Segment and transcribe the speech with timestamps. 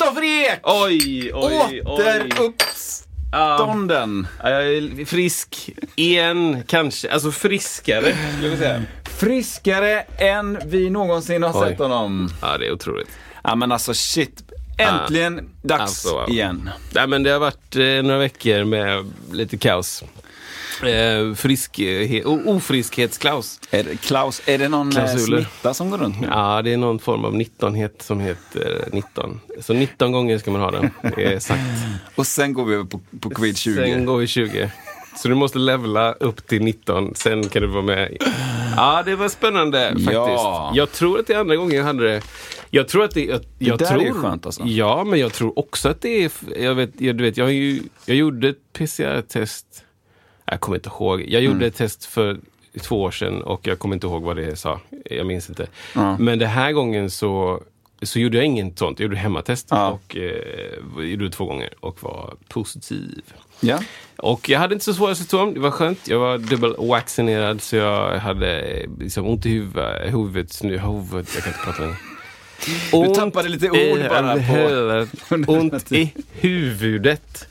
[0.00, 0.60] Kristoffer Ek!
[0.62, 1.82] Oj, oj.
[1.84, 4.26] Återuppstånden.
[4.42, 7.12] Ja, jag är frisk igen, kanske.
[7.12, 8.82] Alltså friskare, skulle jag säga.
[9.18, 11.68] Friskare än vi någonsin har Oj.
[11.68, 12.28] sett honom.
[12.42, 13.08] Ja, det är otroligt.
[13.44, 14.42] Ja men alltså shit.
[14.78, 16.70] Äntligen dags Alltså, igen.
[16.94, 20.04] Nej, men det har varit eh, några veckor med lite kaos.
[20.82, 23.60] Eh, friskhet, o- ofriskhetsklaus.
[23.70, 25.36] Är det, Klaus, är det någon eh, Klausuler.
[25.42, 26.26] smitta som går runt nu?
[26.30, 29.40] Ja, det är någon form av 19-het som heter 19.
[29.60, 31.60] Så 19 gånger ska man ha den, det är sagt.
[32.14, 33.74] Och sen går vi över på, på covid 20.
[33.74, 34.70] Sen går vi 20.
[35.16, 38.16] Så du måste levla upp till 19, sen kan du vara med.
[38.76, 40.12] Ja, det var spännande faktiskt.
[40.12, 40.72] Ja.
[40.74, 42.22] Jag tror att det är andra gången jag hade det.
[42.70, 43.24] Jag tror att det...
[43.24, 44.62] Jag, jag där är tror, ju skönt, alltså.
[44.64, 46.30] Ja, men jag tror också att det är...
[46.58, 49.84] Jag vet, jag, du vet, jag, har ju, jag gjorde ett PCR-test.
[50.44, 51.20] Jag kommer inte ihåg.
[51.28, 51.68] Jag gjorde Mm.
[51.68, 52.38] ett test för
[52.82, 54.80] två år sedan och jag kommer inte ihåg vad det sa.
[55.04, 55.66] Jag minns inte.
[55.94, 56.16] Ja.
[56.18, 57.62] Men den här gången så,
[58.02, 58.98] så gjorde jag inget sånt.
[58.98, 59.88] Jag gjorde hemmatest Ja.
[59.90, 63.22] och eh, gjorde det två gånger och var positiv.
[63.60, 63.78] Ja.
[64.16, 66.08] Och jag hade inte så svåra symptom, det var skönt.
[66.08, 71.44] Jag var dubbel-vaccinerad så jag hade eh, liksom ont i huvudet, huvudet, nu, huvudet, jag
[71.44, 71.96] kan inte prata längre.
[72.92, 77.46] Du tappade lite ord bara på- ont i huvudet.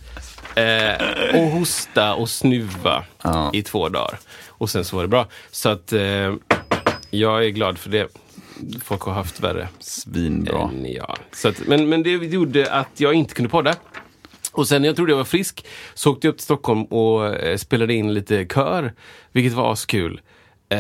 [0.56, 3.52] Eh, och hosta och snuva Ja.
[3.54, 4.20] i två dagar.
[4.48, 5.28] Och sen så var det bra.
[5.52, 6.34] Så att eh,
[7.10, 8.08] jag är glad för det.
[8.84, 9.68] Folk har haft värre.
[9.80, 10.62] Svinbra.
[10.74, 11.18] än jag.
[11.34, 13.76] Så att, men, men det gjorde att jag inte kunde podda.
[14.52, 17.26] Och sen när jag trodde jag var frisk så åkte jag upp till Stockholm och
[17.36, 18.94] eh, spelade in lite kör.
[19.32, 20.22] Vilket var askul.
[20.70, 20.80] Eh,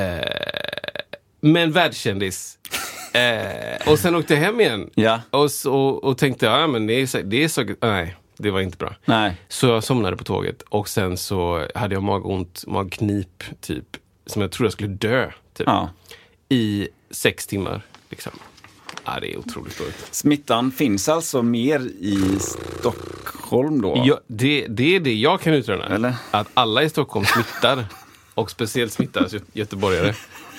[1.41, 2.55] men världskändis.
[3.13, 4.89] Eh, och sen åkte jag hem igen.
[4.95, 5.21] Ja.
[5.29, 7.65] Och, så, och, och tänkte, ja men det är, så- det är så...
[7.81, 8.95] Nej, det var inte bra.
[9.05, 9.37] Nej.
[9.47, 13.85] Så jag somnade på tåget och sen så hade jag magont, magknip typ.
[14.25, 15.31] Som jag trodde jag skulle dö.
[15.53, 15.89] Typ, Ja.
[16.49, 17.81] I sex timmar.
[18.09, 18.31] Liksom.
[19.05, 20.07] Ja, det är otroligt dåligt.
[20.11, 22.37] Smittan finns alltså mer i
[22.79, 24.01] Stockholm då?
[24.05, 25.85] Ja, det, det är det jag kan utröna.
[25.85, 26.13] Eller?
[26.31, 27.85] Att alla i Stockholm smittar.
[28.33, 30.13] Och speciellt smittas gö- göteborgare.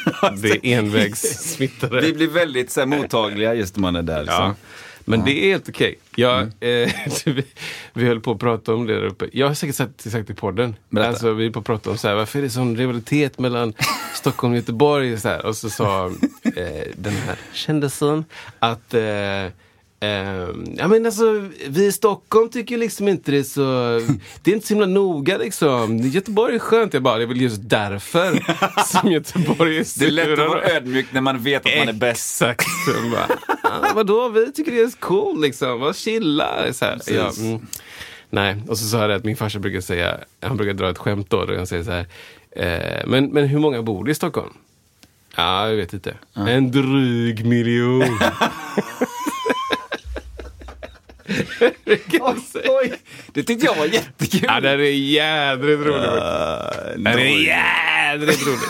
[0.42, 2.00] Det är envägssmittare.
[2.00, 4.24] Vi blir väldigt så här, mottagliga just när man är där.
[4.26, 4.54] Ja.
[5.04, 5.98] Men det är helt okej.
[6.16, 6.52] Jag, Mm.
[6.88, 6.92] eh,
[7.34, 7.44] vi,
[7.92, 9.28] vi höll på att prata om det där uppe.
[9.32, 10.76] Jag har säkert sagt, sagt i podden.
[10.88, 11.08] Berätta.
[11.08, 13.72] Alltså, vi höll på att prata om så här, varför är det sån rivalitet mellan
[14.14, 15.20] Stockholm och Göteborg?
[15.20, 15.46] Så här.
[15.46, 16.06] Och så sa
[16.56, 18.24] eh, den här kändisen
[18.58, 19.00] att eh,
[20.00, 24.00] eh, ja, men alltså, vi i Stockholm tycker liksom inte det är så...
[24.42, 25.98] Det är inte så himla noga liksom.
[25.98, 26.94] Göteborg är skönt.
[26.94, 28.40] Jag bara, det är väl just därför
[29.00, 31.88] som Göteborg är Det är lätt att vara då." ödmjuk när man vet att man
[31.88, 32.42] är bäst.
[32.42, 32.66] Exakt.
[33.12, 35.80] Bara, ah, vadå, vi tycker det är cool liksom.
[35.80, 36.72] Vad chilla.
[36.72, 37.00] Så här.
[37.06, 37.66] Ja, mm.
[38.30, 40.98] Nej, och så sa jag det att min farsa brukar säga, han brukar dra ett
[40.98, 42.06] skämt då, där han säger så här.
[42.50, 44.52] Eh, men, men hur många bor i Stockholm?
[45.36, 46.14] Ja, jag vet inte.
[46.34, 48.02] En dryg miljon.
[52.68, 52.92] Oj,
[53.32, 54.40] det tyckte jag var jättekul.
[54.42, 56.04] Ja, det är jädrigt roligt.
[56.04, 56.22] Uh,
[56.96, 58.68] Det är jädrigt roligt.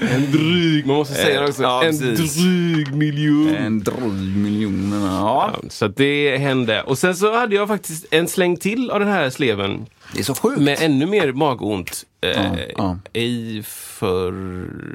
[0.12, 1.62] En dryg, man måste säga det också.
[1.62, 2.34] Ja, en precis.
[2.36, 3.54] dryg miljon.
[3.56, 5.06] En dryg miljoner.
[5.06, 5.50] Ja.
[5.62, 6.82] Ja, så det hände.
[6.82, 9.86] Och sen så hade jag faktiskt en släng till av den här sleven.
[10.12, 10.60] Det är så sjukt.
[10.60, 12.04] Med ännu mer magont.
[12.20, 12.98] Eh, Ja, ja.
[13.20, 14.34] I för...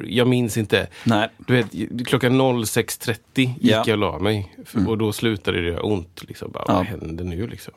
[0.07, 0.87] Jag minns inte.
[1.03, 1.29] Nej.
[1.47, 1.67] Du vet,
[2.07, 3.75] klockan 06.30 gick Ja.
[3.75, 3.83] Mm.
[3.89, 4.55] jag och la mig.
[4.65, 6.23] För- Och då slutade det göra ont.
[6.27, 6.51] Liksom.
[6.51, 6.73] Bara, Ja.
[6.73, 7.73] Vad händer nu liksom?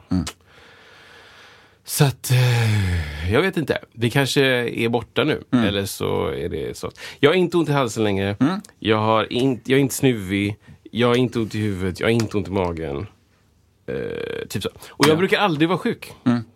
[1.84, 3.78] Så att, eh, jag vet inte.
[3.92, 5.42] Det kanske är borta nu.
[5.50, 5.64] Mm.
[5.64, 6.90] Eller så är det så.
[7.20, 8.36] Jag har inte ont i halsen längre.
[8.78, 10.56] Jag, har in, jag är inte snuvig.
[10.90, 12.00] Jag har inte ont i huvudet.
[12.00, 13.06] Jag har inte ont i magen.
[13.86, 14.68] Eh, typ så.
[14.88, 16.12] Och jag brukar aldrig vara sjuk.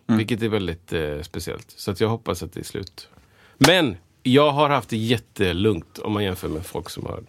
[0.07, 1.73] Vilket är väldigt eh, speciellt.
[1.75, 3.09] Så att jag hoppas att det är slut.
[3.57, 7.23] Men jag har haft det jättelugnt om man jämför med folk som har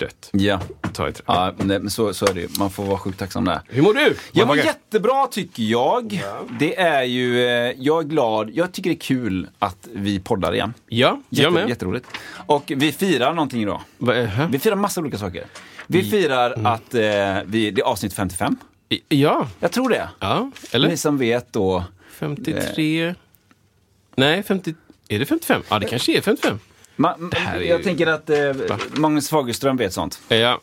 [0.00, 0.30] dött.
[0.32, 0.60] Ja,
[0.92, 1.22] Ta i trä.
[1.26, 2.48] ja det- men så, så är det ju.
[2.58, 3.60] Man får vara sjukt tacksam där.
[3.68, 4.16] Hur mår du?
[4.32, 6.22] Jag mår jättebra tycker jag.
[6.58, 8.50] Det är ju, eh, jag är glad.
[8.54, 10.74] Jag tycker det är kul att vi poddar igen.
[10.88, 11.68] Ja, jag Jätte, med.
[11.68, 12.06] Jätteroligt.
[12.46, 13.80] Och vi firar någonting idag.
[13.98, 15.44] Va, äh, Vi firar massa olika saker.
[15.86, 17.00] Vi firar att eh,
[17.44, 18.56] vi, det är avsnitt 55.
[19.08, 20.08] Ja, Jag tror det.
[20.20, 20.50] ja.
[20.62, 20.96] Ni Eller?
[20.96, 21.84] som vet då.
[22.18, 23.14] 53...
[24.16, 24.74] Nej, 50...
[25.08, 25.62] Är det 55?
[25.68, 26.58] Ja, det kanske är 55.
[27.32, 28.36] Är jag tänker att eh,
[28.92, 30.20] Magnus Fagerström vet sånt.
[30.28, 30.60] Ja.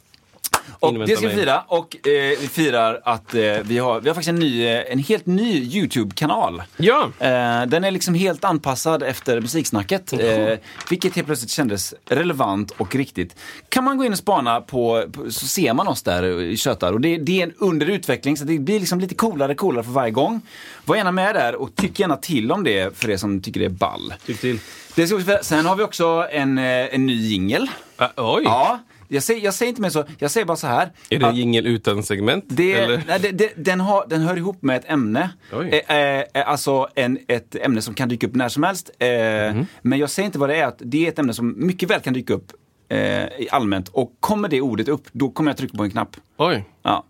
[0.80, 1.64] Och det ska vi fira.
[1.68, 2.12] Och eh,
[2.42, 5.64] vi firar att eh, vi, har, vi har faktiskt en, ny, eh, en helt ny
[5.78, 6.64] YouTube-kanal.
[6.78, 10.14] Ja, Eh, den är liksom helt anpassad efter musiksnacket.
[10.14, 10.54] Eh,
[10.90, 13.36] vilket helt plötsligt kändes relevant och riktigt.
[13.70, 16.94] Kan man gå in och spana på, på så ser man oss där i tjötar.
[16.94, 19.92] Och det, det är en under utveckling så det blir liksom lite coolare coolare för
[19.92, 20.42] varje gång.
[20.86, 23.66] Var gärna med där och tyck gärna till om det för er som tycker det
[23.66, 24.14] är ball.
[24.26, 24.60] tyck till.
[24.96, 26.66] Det ska vi, sen har vi också en, eh,
[26.96, 27.70] en ny jingel.
[27.98, 30.92] Ah, oj, Ja, jag säger, jag säger inte mer så, jag säger bara så här.
[31.10, 32.46] är det en jingel utan segment?
[32.48, 35.30] det, nej, det, det, den, har, den hör ihop med ett ämne.
[35.54, 35.84] Oj.
[35.88, 38.90] Eh, eh, alltså en, ett ämne som kan dyka upp när som helst.
[39.00, 39.08] Eh,
[39.48, 39.66] Mhm.
[39.82, 40.68] Men jag säger inte vad det är.
[40.68, 42.52] Att det är ett ämne som mycket väl kan dyka upp
[42.90, 43.90] eh, i allmänt.
[43.90, 46.16] Och kommer det ordet upp, då kommer jag trycka på en knapp.
[46.38, 46.66] Oj.
[46.84, 47.04] Ja.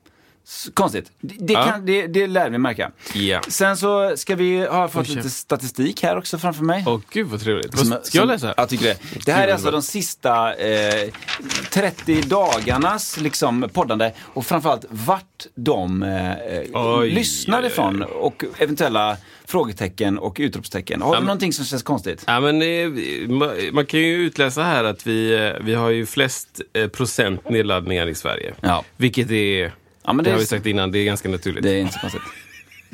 [0.73, 1.11] Konstigt.
[1.21, 1.63] Det, det, Ja.
[1.63, 2.91] kan, det, det lär vi märka.
[3.13, 3.41] Ja.
[3.47, 6.83] Sen så ska vi ha fått Oj, lite statistik här också framför mig.
[6.87, 7.77] Åh gud vad trevligt.
[7.77, 8.53] Som- Ska jag som- läsa?
[8.57, 8.97] Jag tycker det.
[9.25, 11.09] Det här är alltså de sista eh,
[11.71, 16.31] 30 dagarnas liksom, poddande och framförallt vart de eh,
[16.73, 17.71] Oj, lyssnar oj, oj.
[17.71, 21.01] ifrån och eventuella frågetecken och utropstecken.
[21.01, 22.23] Har du men- någonting som känns konstigt?
[22.27, 26.61] Ja, men, eh, man, kan ju utläsa här att vi, eh, vi har ju flest
[26.73, 28.53] eh, procent nedladdningar i Sverige.
[28.61, 28.83] Ja.
[28.97, 29.73] Vilket är,
[30.07, 31.63] Ja, men det det, har vi är, sagt innan, det är ganska naturligt.
[31.63, 32.21] det är inte så konstigt.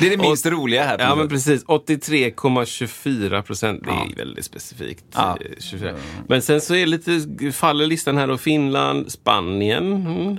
[0.00, 0.98] det är det minst roliga här.
[0.98, 3.82] Ja men precis, 83,24 procent.
[3.84, 4.06] Det är Ja.
[4.16, 5.04] väldigt specifikt.
[5.14, 5.38] Ja.
[5.40, 5.94] eh, 24.
[6.28, 7.20] Men sen så är lite,
[7.52, 10.38] faller listan här då Finland, Spanien, mm,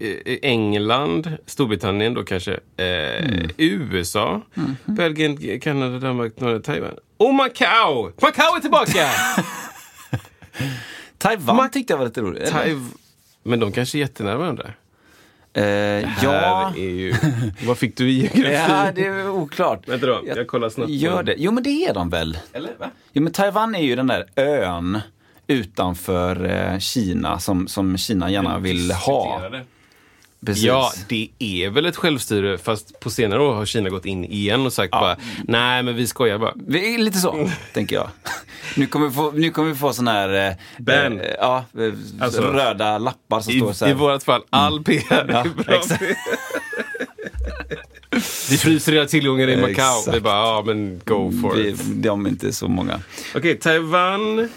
[0.00, 3.50] eh, England, Storbritannien då kanske, eh, Mm.
[3.56, 4.74] USA, Mm-hmm.
[4.86, 6.94] Belgien, Kanada, Danmark, Norge, Taiwan.
[7.16, 8.12] Och Macau!
[8.22, 9.08] Macau är tillbaka!
[11.18, 12.52] Taiwan Ma- tyckte jag var lite roligt.
[13.42, 14.70] men de kanske är jättenära varandra.
[15.54, 16.30] Eh, ja.
[16.30, 17.14] Här är ju...
[17.66, 18.52] Vad fick du i geografi?
[18.68, 19.88] ja, det är oklart.
[19.88, 20.90] Vänta då, jag kollar snabbt.
[20.90, 21.34] Gör det.
[21.38, 22.38] Jo, men det är de väl?
[22.52, 22.70] Eller?
[22.78, 22.90] Va?
[23.12, 25.00] Jo, men Taiwan är ju den där ön
[25.46, 29.24] utanför eh, Kina som, som Kina gärna vill ha.
[29.40, 29.64] Diskuterade.
[30.46, 30.64] Precis.
[30.64, 34.66] Ja, det är väl ett självstyre, fast på senare år har Kina gått in igen
[34.66, 35.16] och sagt bara,
[35.48, 36.52] nej men vi skojar bara.
[36.66, 38.08] Vi är lite så, tänker jag.
[38.76, 40.48] Nu kommer vi få, nu kommer vi få sån här...
[40.48, 41.20] Eh, Ban.
[41.20, 41.92] Eh, ja, eh,
[42.24, 43.92] Alltså, röda lappar som I, står så här.
[43.92, 45.74] I vårt fall, all PR är Ja, bra.
[45.74, 46.02] exakt.
[48.50, 49.70] Vi fryser era tillgångar i Macau.
[49.98, 50.16] Exakt.
[50.16, 51.80] Vi bara, ja men go for vi, it.
[51.84, 53.00] de är inte så många.
[53.34, 54.48] Okej, Taiwan,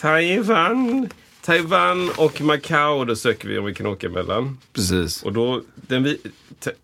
[0.00, 1.08] Taiwan,
[1.42, 3.04] Taiwan och Macau.
[3.04, 4.58] Då söker vi om vi kan åka emellan.
[4.72, 5.22] Precis.
[5.22, 6.18] Och då, den vi,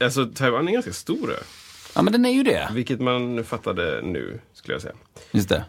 [0.00, 1.36] alltså Taiwan är ganska stor ö.
[1.94, 2.68] Ja, men den är ju det.
[2.72, 4.94] Vilket man fattade nu, skulle jag säga.
[5.30, 5.64] Just det.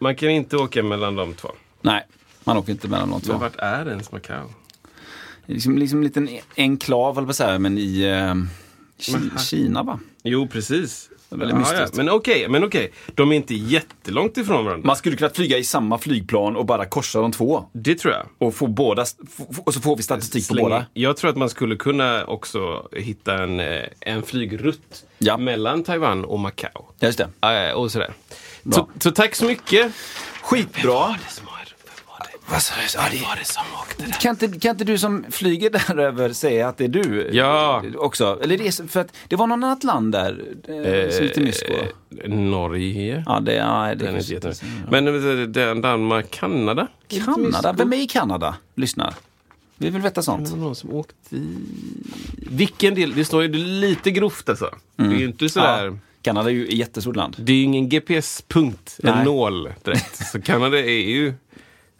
[0.00, 1.48] Man kan inte åka mellan de två.
[1.82, 2.06] Nej,
[2.44, 3.32] man åker inte mellan de Men två.
[3.38, 4.48] vart är ens Macau?
[5.46, 8.34] Liksom, liksom en liten enklav, eller vad säga, men i eh,
[8.98, 10.00] Ki- Kina va?
[10.22, 11.08] Jo, precis.
[11.28, 11.96] Väldigt Ja, mystiskt.
[11.96, 12.04] ja.
[12.04, 12.92] Men okej, men okej.
[13.14, 14.86] De är inte jättelångt ifrån varandra.
[14.86, 17.64] Man skulle kunna flyga i samma flygplan och bara korsa de två.
[17.72, 18.26] Det tror jag.
[18.38, 19.04] Och få båda,
[19.64, 20.86] och så får vi statistik på Släng- båda.
[20.92, 25.36] Jag tror att man skulle kunna också hitta en, eh, en flygrutt Ja.
[25.36, 26.70] mellan Taiwan och Macau.
[26.98, 27.68] Ja, just det.
[27.68, 28.12] Äh, och sådär.
[28.72, 29.92] Så, så tack så mycket.
[30.42, 31.16] Skitbra.
[32.50, 32.98] Vad sa du?
[33.18, 34.12] Vad var det som åkte där?
[34.12, 37.30] Kan inte, kan inte du som flyger där över säga att det är du?
[37.32, 37.82] Ja.
[37.96, 38.40] Också.
[38.42, 41.72] Eller det, är, för att det var någon annat land där eh, som lite mysko.
[42.22, 43.22] Eh, Norge.
[43.26, 44.52] Ja, det, ja, det Den är inte.
[44.90, 45.06] Men
[45.40, 46.86] eh, den Danmark, Kanada?
[47.24, 47.72] Kanada?
[47.72, 48.56] Vem är i Kanada?
[48.74, 49.14] Lyssnar.
[49.78, 50.48] Vi vill veta Det sånt.
[50.48, 51.56] var någon som åkte i...
[52.50, 53.14] Vilken del?
[53.14, 54.74] Det står ju lite grovt alltså.
[54.96, 55.86] Det är ju inte sådär...
[55.86, 57.36] Ja, Kanada är ju ett jättestort land.
[57.38, 60.26] Det är ju ingen GPS-punkt, en nål direkt.
[60.26, 61.34] Så Kanada är ju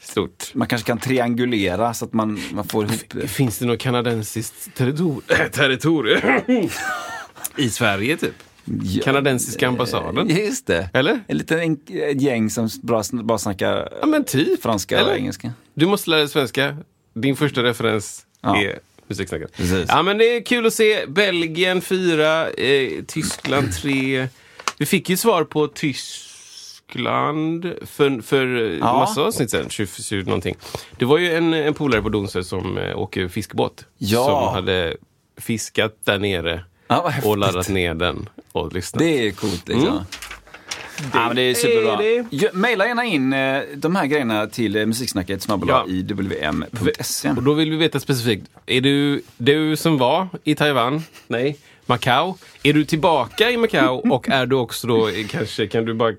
[0.00, 0.54] stort.
[0.54, 3.28] Man kanske kan triangulera så att man, man får ihop det.
[3.28, 6.68] Finns det något kanadensiskt territor- territorium
[7.56, 8.34] i Sverige typ?
[8.82, 9.02] Ja.
[9.04, 10.28] Kanadensiska ambassaden?
[10.28, 10.90] Just det.
[10.94, 11.20] Eller?
[11.26, 11.78] En liten en,
[12.18, 14.62] gäng som bra, bara snackar Ja men typ.
[14.62, 15.10] franska Eller?
[15.10, 15.52] och engelska.
[15.74, 16.76] Du måste lära dig svenska.
[17.14, 18.62] Din första referens Ja.
[18.62, 19.52] är musiksnacket.
[19.56, 19.84] Precis.
[19.88, 21.06] Ja men det är kul att se.
[21.06, 24.28] Belgien fyra, eh, Tyskland tre.
[24.78, 25.68] Vi fick ju svar på
[26.86, 28.46] Tyskland för, för
[28.80, 28.98] ja.
[28.98, 30.56] Massa avsnitt 20, 20 någonting.
[30.98, 33.84] Det var ju en, en polare på Donsö som eh, åker fiskebåt.
[33.98, 34.24] Ja.
[34.24, 34.96] Som hade
[35.36, 38.98] fiskat där nere Ja, och laddat ner den och lyssnat.
[38.98, 39.88] Det är coolt liksom.
[39.88, 40.02] Mm.
[41.12, 41.92] Ja, men det är superbra.
[41.92, 42.26] Är det?
[42.30, 45.86] Ja, Maila gärna in eh, de här grejerna till eh, musiksnacket snabel Ja.
[45.88, 47.30] i wm.se.
[47.30, 51.02] Och då vill vi veta specifikt, är du du som var i Taiwan?
[51.26, 51.56] Nej.
[51.86, 52.34] Macau?
[52.62, 56.12] Är du tillbaka i Macau och är du också då, kanske kan du bara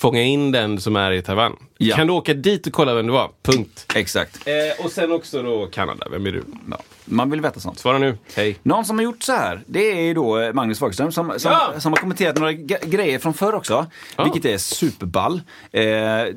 [0.00, 1.56] fånga in den som är i Taiwan?
[1.82, 1.96] Ja.
[1.96, 3.30] Kan du åka dit och kolla vem du var?
[3.42, 3.86] Punkt.
[3.94, 4.46] Exakt.
[4.46, 6.44] Eh, och sen också då Kanada, vem är du?
[6.70, 6.78] Ja.
[7.04, 7.78] Man vill veta sånt.
[7.78, 8.56] Svara nu, hej.
[8.62, 11.80] Någon som har gjort så här, det är då eh, Magnus Fagerström som, som, Ja!
[11.80, 13.86] som har kommenterat några grejer från förr också.
[14.16, 14.24] Ja.
[14.24, 15.42] Vilket är superball.
[15.72, 15.82] Eh,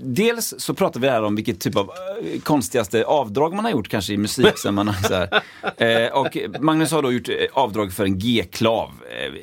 [0.01, 1.89] dels så pratar vi här om vilket typ av
[2.33, 4.57] eh, konstigaste avdrag man har gjort kanske i musik.
[4.57, 5.41] sen man har, så här.
[5.83, 8.91] Eh, och Magnus har då gjort eh, avdrag för en G-klav.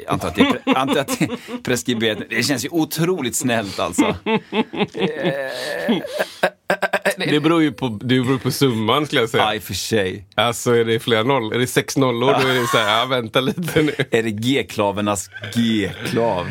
[0.07, 1.29] Eh, antar att det är, antar att det
[1.63, 2.19] preskriberat.
[2.31, 4.15] Det känns ju otroligt snällt alltså.
[7.17, 9.47] Det beror ju på, det beror på summan skulle jag säga.
[9.47, 10.25] Aj för sig.
[10.35, 13.05] Alltså är det flera noll, är det sex nollor då är det så här, ja
[13.07, 13.95] vänta lite nu.
[14.11, 16.47] Är det G-klavernas G-klav?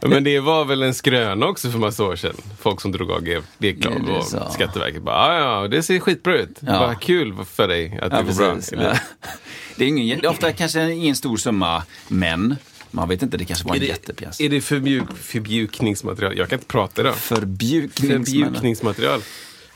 [0.00, 2.34] Men det var väl en skröna också för massa år sedan.
[2.60, 3.22] Folk som drog av
[3.58, 4.48] G-klav Ja, och så.
[4.50, 6.58] Skatteverket bara, ja ja, det ser skitbra ut.
[6.60, 6.78] Ja.
[6.86, 8.56] Vad kul för dig att det går bra.
[8.72, 8.98] Eller-
[9.76, 12.56] Det är, ingen, det är ofta kanske ingen stor summa, men
[12.90, 14.38] man vet inte, det kanske var en Är jättepjäs.
[14.38, 16.38] det, är det förbjuk, förbjukningsmaterial?
[16.38, 17.14] Jag kan inte prata idag.
[17.14, 18.24] Förbjukningsmän.
[18.24, 19.20] Förbjukningsmaterial.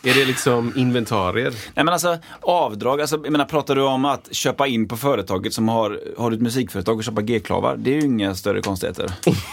[0.05, 1.51] Är det liksom inventarier?
[1.51, 5.55] Nej men alltså avdrag, alltså, jag menar pratar du om att köpa in på företaget
[5.55, 9.13] som har, har du ett musikföretag och köpa G-klavar, det är ju inga större konstigheter.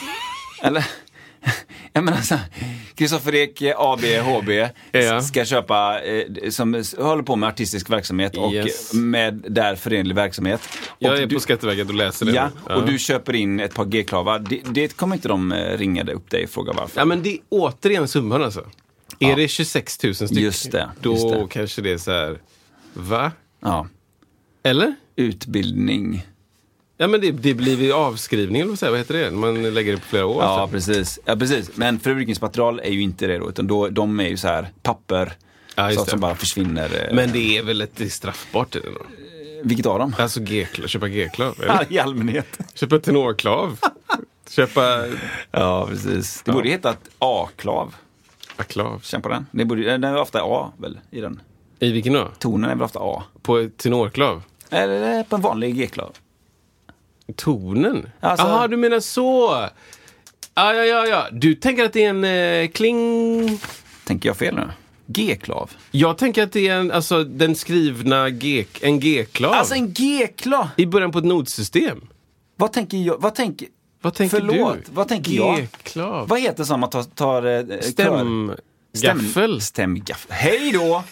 [0.64, 0.86] Eller?
[1.94, 2.46] Jag menar så här,
[2.96, 4.50] Kristoffer Ek, AB, HB,
[4.92, 5.22] Ja.
[5.22, 8.94] ska köpa, eh, som håller på med artistisk verksamhet och Yes.
[8.94, 10.62] med där förenlig verksamhet.
[11.00, 12.32] Jag och är du, på Skatteverket och läser det.
[12.32, 12.76] Ja, nu.
[12.76, 14.40] och du köper in ett par G-klavar.
[14.40, 17.02] Det, det kommer inte de eh, ringa upp dig och fråga varför.
[17.02, 18.66] Ja men det är återigen summan alltså.
[19.20, 20.38] Är det 26 000 stycken?
[20.44, 21.48] Just det, Då just det.
[21.50, 22.40] kanske det är så här,
[22.94, 23.32] va?
[23.62, 23.88] Ja.
[24.64, 24.96] Eller?
[25.16, 26.26] Utbildning.
[27.02, 29.32] Ja men det, det blir ju avskrivning eller vad heter det?
[29.32, 30.44] Man lägger det på flera år.
[30.44, 30.70] Ja, sen.
[30.72, 31.20] precis.
[31.26, 31.72] ja, precis.
[31.78, 35.34] Men förbrukningsmaterial är ju inte det då, utan då, de är ju så här papper.
[35.76, 36.12] Ja, sånt det.
[36.12, 37.08] som bara försvinner.
[37.10, 38.76] eh, Men det är väl ett straffbart?
[39.64, 40.16] Vilket av dem?
[40.20, 41.56] Alltså G-klav, köpa G-klav?
[41.90, 42.58] I allmänhet.
[42.74, 43.78] Köpa tenorklav?
[44.50, 45.06] köpa
[45.52, 46.42] Ja, precis.
[46.46, 46.54] Det Ja.
[46.54, 47.96] borde heta A-klav.
[48.56, 49.00] aklav?
[49.04, 49.46] Känn på den.
[49.52, 51.42] Det borde, den är ofta A väl, i den.
[51.80, 52.28] I vilken då?
[52.40, 53.24] Tonen är väl ofta A.
[53.42, 54.44] På tenorklav?
[54.70, 56.12] Eller på en vanlig G-klav.
[57.36, 58.10] Tonen?
[58.20, 59.68] Alltså- Jaha, du menar så!
[60.56, 61.28] Ja, ja, ja, ja.
[61.32, 63.60] Du tänker att det är en eh, kling...
[64.06, 64.70] Tänker jag fel nu?
[65.08, 65.72] G-klav?
[65.92, 69.54] Jag tänker att det är en, alltså, den skrivna G, en G-klav.
[69.54, 70.68] Alltså en G-klav!
[70.78, 72.08] I början på ett notsystem.
[72.56, 73.22] Vad tänker jag?
[73.22, 73.68] Vad tänker...
[74.02, 74.92] Vad tänker Förlåt, du?
[74.92, 75.58] vad tänker jag?
[75.58, 76.28] G-klav.
[76.28, 77.04] Vad heter som man tar...
[77.04, 77.66] tar eh,
[77.98, 78.60] kör?
[78.94, 79.62] Stämgaffel.
[79.62, 80.32] Stämgaffel.
[80.32, 81.04] Hej då!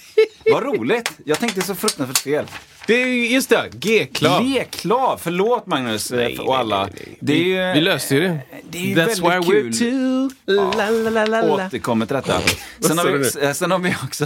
[0.52, 1.12] Vad roligt!
[1.26, 2.46] Jag tänkte så fruktansvärt fel.
[2.88, 4.44] Det är ju, just det, G-klav.
[4.44, 5.20] Leklav!
[5.24, 6.84] Förlåt Magnus eh, Nej, och alla.
[6.84, 7.18] nej, nej, nej.
[7.22, 8.40] Det är ju, Vi löste ju det.
[8.70, 9.72] Det är ju That's väldigt why kul.
[9.72, 10.54] we're two.
[10.78, 12.42] La, la, la, la, återkommer till detta.
[12.80, 14.26] Sen har, vi, du sen har vi också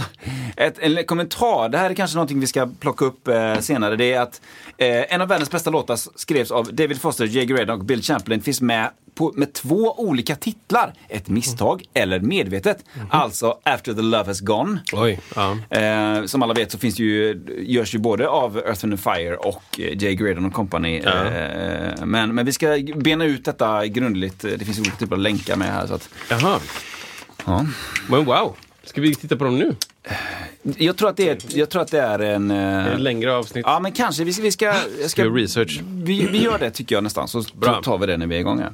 [0.56, 1.68] ett, en kommentar.
[1.68, 3.96] Det här är kanske någonting vi ska plocka upp eh, senare.
[3.96, 4.40] Det är att
[4.78, 8.42] eh, en av världens bästa låtar skrevs av David Foster, Jagger Redden och Bill Champlin.
[8.42, 10.94] Finns med på, med två olika titlar.
[11.08, 12.84] Ett misstag eller medvetet.
[13.10, 14.80] Alltså After the Love Has Gone.
[14.92, 15.56] Oj, ja.
[15.70, 19.80] Eh, som alla vet så finns ju, görs ju både av Earth and Fire och
[19.80, 21.00] eh, Jay Graydon och Company.
[21.04, 21.24] Ja.
[21.24, 24.40] Eh, men, men vi ska bena ut detta grundligt.
[24.40, 25.86] Det finns olika typer av länkar med här.
[25.86, 26.60] Så att, Jaha.
[27.46, 27.66] ja.
[28.08, 28.56] Men wow.
[28.84, 29.76] Ska vi titta på dem nu?
[30.76, 32.50] jag, tror att det är, jag tror att det är en...
[32.50, 33.64] eh, det längre avsnitt?
[33.68, 34.42] Ja men kanske, vi ska...
[34.42, 34.74] Vi, ska,
[35.08, 35.80] Ska research?
[35.84, 37.82] Vi, vi gör det tycker jag nästan, så Bra.
[37.82, 38.72] tar vi det när vi är igång här.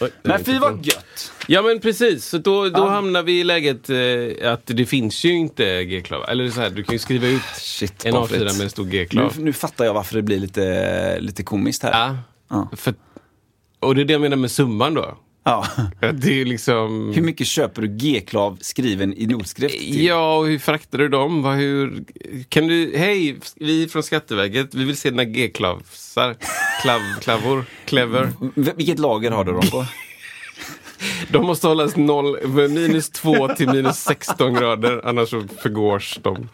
[0.00, 1.32] Oj, Men fy vad gött!
[1.46, 2.88] Ja men precis, så då, då Ja.
[2.88, 6.24] hamnar vi i läget eh, att det finns ju inte G-klav.
[6.28, 8.40] Eller så här, du kan ju skriva ut Shit, en vad A4 fritt.
[8.42, 9.34] med en stor Nu, G-klav.
[9.38, 11.90] nu fattar jag varför det blir lite, lite komiskt här.
[11.92, 12.16] Ja.
[12.50, 12.68] Ja.
[12.76, 12.94] För,
[13.80, 15.18] och det är det jag menar med summan då.
[15.48, 15.66] Ja.
[16.12, 17.12] Det är liksom...
[17.14, 19.78] Hur mycket köper du G-klav skriven i notskrift?
[19.78, 20.04] till?
[20.04, 21.42] Ja, och hur fraktar du dem?
[21.42, 22.04] Vad, hur,
[22.48, 26.36] kan du, hej, vi från Skatteverket, vi vill se dina G-klavsar.
[26.82, 28.28] Klav, klavor, clever.
[28.54, 29.86] V- Vilket lager har du dem på?
[31.28, 36.48] De måste hållas noll, minus 2 till minus 16 grader, annars så förgårs de.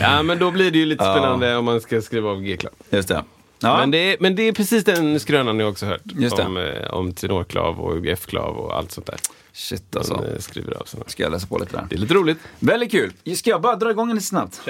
[0.00, 1.14] Ja, men då blir det ju lite Ja.
[1.16, 2.72] spännande om man ska skriva av G-klav.
[2.90, 3.24] Just det.
[3.62, 3.76] Ja.
[3.76, 6.00] Men, det är, men det är precis den skrönan jag också hört.
[6.04, 6.42] Just det.
[6.44, 9.16] Om, eh, om tenorklav och F-klav och allt sånt där.
[9.52, 10.14] Shit Man alltså.
[10.14, 11.04] eh, skriver av såna.
[11.06, 11.86] Ska jag läsa på lite där.
[11.90, 12.38] Det är lite roligt.
[12.58, 13.12] Väldigt kul.
[13.36, 14.60] Ska jag bara dra igång lite snabbt?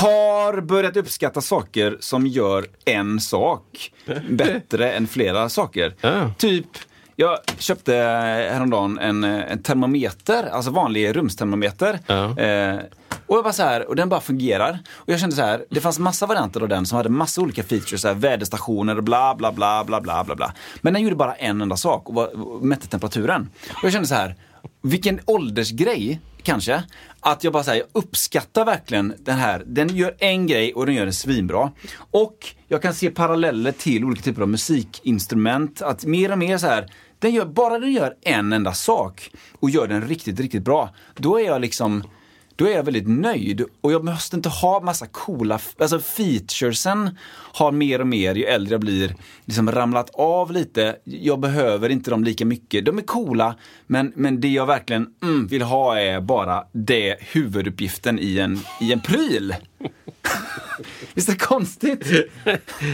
[0.00, 3.92] Har börjat uppskatta saker som gör en sak
[4.30, 5.94] bättre än flera saker.
[6.00, 6.30] Ja.
[6.38, 6.66] Typ,
[7.16, 7.94] Jag köpte
[8.52, 11.98] häromdagen en, en termometer, alltså vanlig rumstermometer.
[12.06, 12.38] Ja.
[12.38, 12.78] Eh,
[13.26, 14.78] och jag bara så här, och den bara fungerar.
[14.94, 17.62] Och jag kände så här, det fanns massa varianter av den som hade massa olika
[17.62, 20.52] features, så här, väderstationer och bla bla bla bla bla bla bla.
[20.80, 23.50] Men den gjorde bara en enda sak och, var, och mätte temperaturen.
[23.70, 24.34] Och jag kände så här,
[24.82, 26.82] vilken åldersgrej kanske.
[27.20, 29.62] Att jag bara säger, jag uppskattar verkligen den här.
[29.66, 31.70] Den gör en grej och den gör den svinbra.
[32.10, 35.82] Och jag kan se paralleller till olika typer av musikinstrument.
[35.82, 36.86] Att mer och mer så här,
[37.24, 40.94] den gör, bara den gör en enda sak och gör den riktigt, riktigt bra.
[41.14, 42.02] Då är jag liksom
[42.56, 47.18] då är jag väldigt nöjd och jag måste inte ha massa coola, alltså featuresen
[47.52, 50.96] har mer och mer ju äldre jag blir liksom ramlat av lite.
[51.04, 52.84] Jag behöver inte dem lika mycket.
[52.84, 53.54] De är coola
[53.86, 58.92] men, men det jag verkligen mm, vill ha är bara det huvuduppgiften i en, i
[58.92, 59.54] en pryl.
[61.14, 62.06] Visst är det konstigt?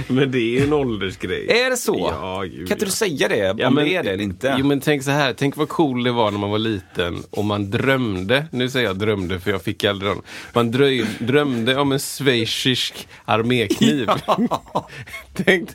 [0.08, 1.50] Men det är ju en åldersgrej.
[1.50, 2.08] Är det så?
[2.20, 2.84] Ja, gud, kan inte ja.
[2.84, 3.54] du säga det?
[3.58, 4.56] Ja, om men- det är det eller inte?
[4.58, 7.44] Jo men tänk så här, tänk vad cool det var när man var liten och
[7.44, 10.22] man drömde, nu säger jag drömde för jag fick aldrig den.
[10.52, 14.08] Man dröj, drömde om en schweizisk armékniv.
[15.34, 15.70] tänk,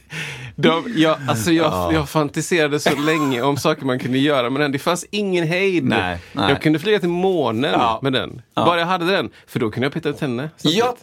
[0.56, 4.72] de, jag, alltså jag, jag fantiserade så länge om saker man kunde göra med den.
[4.72, 5.84] Det fanns ingen hejd.
[5.84, 6.50] Nej, nej.
[6.50, 8.00] Jag kunde flyga till månen Ja.
[8.04, 8.42] med den.
[8.56, 8.66] Ja.
[8.66, 10.50] Bara jag hade den, för då kunde jag peta ut henne.
[10.62, 10.98] Ja,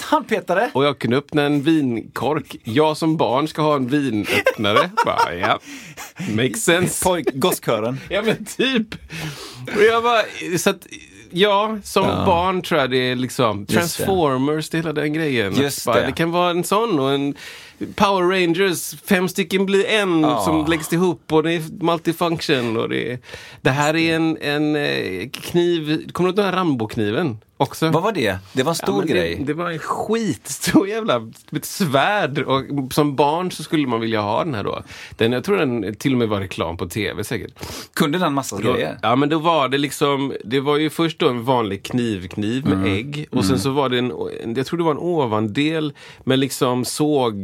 [0.47, 0.71] tandpetare!
[0.75, 2.57] Och jag kunde öppna en vinkork.
[2.65, 4.91] Jag som barn ska ha en vinöppnare.
[5.05, 5.59] Bara, ja,
[6.37, 7.05] makes sense.
[7.05, 8.01] Pojk, gosskören.
[8.11, 8.95] Ja men typ.
[9.77, 10.23] Och jag bara,
[10.59, 10.87] så att,
[11.31, 12.27] ja, som Ja.
[12.27, 13.67] barn tror jag det är liksom.
[13.67, 15.55] Transformers, det hela den grejen.
[15.57, 16.07] Just Bara, det.
[16.07, 17.35] det kan vara en sån och en
[17.95, 20.45] Power Rangers, fem stycken blir en Ja.
[20.45, 22.77] som läggs ihop och det är multifunction.
[22.77, 23.19] Och det, är,
[23.61, 27.37] det här är en, en eh, kniv, kommer du ihåg den här Rambo-kniven?
[27.63, 27.91] Också?
[27.91, 28.39] Vad var det?
[28.53, 29.37] Det var en stor Ja, grej.
[29.39, 32.39] Det, det var en skitstor jävla ett svärd.
[32.39, 34.83] Och som barn så skulle man vilja ha den här då.
[35.17, 37.53] Den, jag tror den till och med var reklam på tv säkert.
[37.95, 38.99] Kunde den massa Då, grejer?
[39.03, 42.73] ja men då var det liksom, det var ju först då en vanlig knivkniv med
[42.73, 42.93] Mm.
[42.93, 43.27] ägg.
[43.31, 44.13] Och sen så var det en,
[44.57, 45.93] jag tror det var en ovandel
[46.25, 46.85] med liksom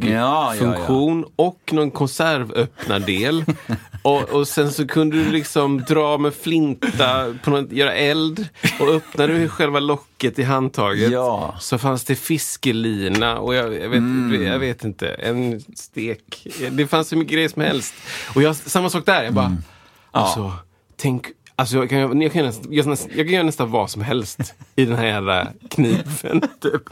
[0.03, 3.45] Ja, sågfunktion och någon konservöppnardel.
[4.01, 8.47] och, och sen så kunde du liksom dra med flinta, på något, göra eld.
[8.79, 11.55] Och öppnade du själva locket i handtaget Ja.
[11.59, 14.43] så fanns det fiskelina och jag, jag, vet, Mm.
[14.43, 16.47] jag vet inte, en stek.
[16.71, 17.93] Det fanns hur mycket grejer som helst.
[18.35, 19.61] Och jag, samma sak där, jag bara, Mm.
[20.11, 20.53] alltså,
[20.97, 21.25] tänk,
[21.55, 22.45] alltså jag kan, jag, kan, kan
[22.89, 26.41] nästan- jag kan göra nästan vad som helst i den här jävla kniven.
[26.61, 26.83] Typ.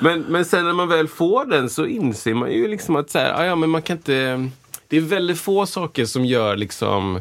[0.00, 3.18] Men, men sen när man väl får den så inser man ju liksom att så
[3.18, 4.48] här, ah, ja, men man kan inte...
[4.88, 7.20] Det är väldigt få saker som gör liksom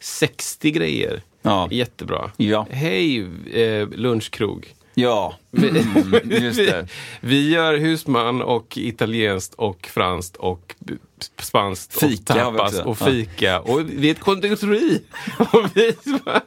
[0.00, 1.68] 60 grejer Ja.
[1.70, 2.30] jättebra.
[2.36, 2.66] Ja.
[2.70, 4.74] Hej eh, lunchkrog.
[4.94, 6.86] Ja, Vi, Mm, just vi, det.
[7.20, 10.74] vi gör husman och italienskt och franskt och
[11.40, 13.60] spanskt Fika och vi tapas och fika.
[13.60, 15.02] Och vi är ett konditori.
[15.38, 16.40] Och vi bara,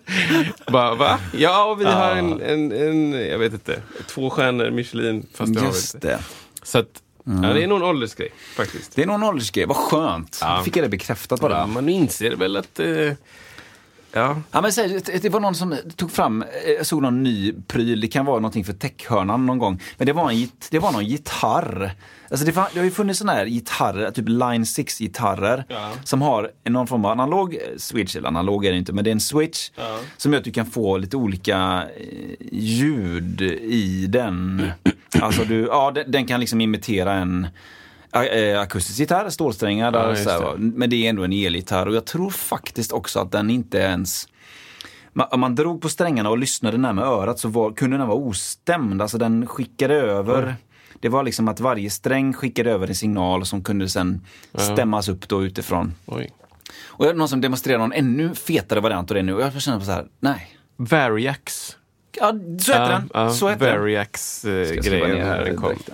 [0.68, 1.20] bara, va?
[1.38, 5.26] Ja, och vi har en, en, en, jag vet inte, två stjärnor Michelin.
[5.34, 6.08] Fast vi Just inte.
[6.08, 6.20] det.
[6.64, 8.96] Så att, ja, det är nog en åldersgrej faktiskt.
[8.96, 10.38] Det är någon åldersgrej, vad skönt.
[10.42, 10.62] Ja.
[10.66, 11.58] Fick jag det bekräftat bara.
[11.58, 13.12] Ja, man inser väl att, eh,
[14.16, 14.42] ja.
[14.52, 18.02] Ja, men säg, det var någon som tog fram, eh, jag såg någon ny pryl,
[18.02, 19.82] det kan vara någonting för techhörnan någon gång.
[19.98, 21.92] Men det var, en, det var någon gitarr.
[22.30, 25.64] Alltså det, var, det har ju funnits sådana här gitarrer, typ Line 6-gitarrer.
[25.68, 25.92] Ja.
[26.04, 29.10] Som har någon form av analog eh, switch, eller analog är det inte, men det
[29.10, 29.70] är en switch.
[29.76, 30.00] Ja.
[30.18, 34.68] Som gör att du kan få lite olika eh, ljud i den.
[35.22, 37.50] Alltså du, ja den, den kan liksom imitera en eh,
[38.62, 39.86] akustisk gitarr, stålsträngar.
[39.86, 40.46] Ja, Där, just så här, det.
[40.46, 40.54] va.
[40.58, 44.28] men det är ändå en elgitarr och jag tror faktiskt också att den inte ens
[45.14, 48.18] man, om man drog på strängarna och lyssnade närmare örat så var, kunde den vara
[48.18, 49.02] ostämd.
[49.02, 50.56] Alltså den skickade över.
[51.00, 54.22] Det var liksom att varje sträng skickade över en signal som kunde sen
[54.58, 55.94] stämmas upp då utifrån.
[56.06, 56.32] Oj.
[56.86, 59.80] Och jag någon som demonstrerar någon ännu fetare variant av det nu och jag känner
[59.80, 60.50] så här, nej.
[60.76, 61.78] Variax.
[62.20, 63.10] Ja, så heter den.
[63.14, 63.80] Ja, så heter den.
[63.80, 64.52] Variax eh?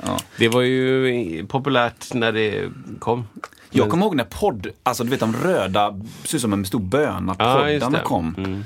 [0.05, 0.17] Ja.
[0.37, 3.27] Det var ju populärt när det kom.
[3.69, 6.79] Jag kommer ihåg när podd, alltså du vet de röda, ser ut som en stor
[6.79, 8.03] böna, Ja, poddarna det.
[8.03, 8.35] kom.
[8.37, 8.63] Mm.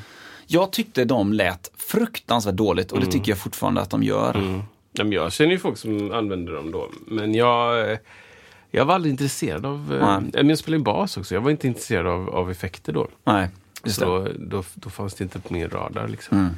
[0.47, 4.35] Jag tyckte de lät fruktansvärt dåligt och det tycker jag fortfarande att de gör.
[4.37, 4.61] Mm.
[4.91, 6.89] Ja, jag känner ju folk som använder dem då.
[7.07, 7.97] Men jag,
[8.71, 9.93] jag var aldrig intresserad av...
[10.01, 10.29] eh, Nej.
[10.33, 11.33] Men jag spelade bas också.
[11.35, 13.07] Jag var inte intresserad av, av effekter då.
[13.23, 13.47] Nej,
[13.83, 14.05] just det.
[14.05, 16.07] Så då, då, då fanns det inte på min radar.
[16.07, 16.49] Liksom.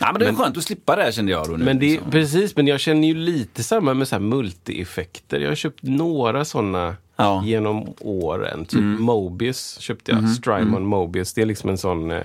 [0.00, 1.64] Nej, men det är Men- skönt att slippa det här kände jag då nu.
[1.64, 2.10] Men det, liksom.
[2.10, 5.40] precis, men jag känner ju lite samma med så multi-effekter.
[5.40, 7.32] Jag har köpt några sådana Ja.
[7.38, 7.48] Mm.
[7.48, 8.64] genom åren.
[8.64, 10.28] Typ Mobius köpte jag.
[10.30, 11.32] Strymon Mobius.
[11.34, 12.24] Det är liksom en sån eh,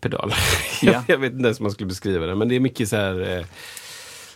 [0.00, 0.32] pedal.
[0.82, 1.04] Ja.
[1.08, 2.34] jag vet inte ens hur man skulle beskriva det.
[2.34, 3.38] Men det är mycket så här...
[3.38, 3.44] Eh,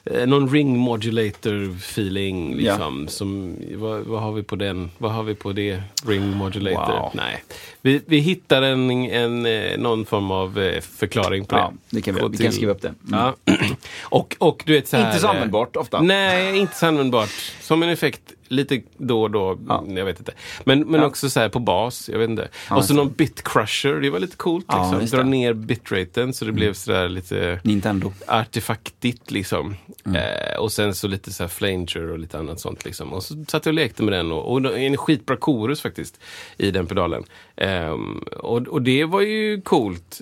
[0.05, 2.57] någon ring modulator feeling.
[2.57, 4.91] Liksom, som, vad, vad, har vi på den?
[4.99, 5.83] Vad har vi på det?
[6.07, 7.01] Ring modulator?
[7.01, 7.11] Wow.
[7.15, 7.45] Nej.
[7.83, 11.97] Vi, vi hittar en, en, eh, någon form av eh, förklaring på Ja, det.
[11.97, 12.95] det kan vi, vi kan skriva upp det.
[13.09, 13.21] Mm.
[13.21, 13.35] Ja.
[14.03, 16.01] och, och du vet så här, Inte så eh, användbart ofta.
[16.01, 17.31] Nej, inte så användbart.
[17.61, 19.59] Som en effekt lite då och då.
[19.69, 19.85] Ja.
[19.89, 20.33] Jag vet inte.
[20.65, 21.07] Men, men Ja.
[21.07, 22.09] också så här på bas.
[22.09, 22.49] Jag vet inte.
[22.71, 24.01] Ja, och så någon bit crusher.
[24.01, 24.67] Det var lite coolt.
[24.69, 25.07] Liksom.
[25.07, 25.17] Dra.
[25.21, 25.31] Mm.
[25.31, 28.13] ner bitraten så det blev sådär lite Nintendo.
[28.27, 29.77] artefaktigt liksom.
[30.07, 30.17] Mm.
[30.17, 33.13] Eh, och sen så lite så här flanger och lite annat sånt liksom.
[33.13, 36.21] Och så satt jag och lekte med den och, och en skitbra chorus faktiskt
[36.57, 37.25] i den pedalen.
[37.61, 40.21] Ehm, och, och det var ju coolt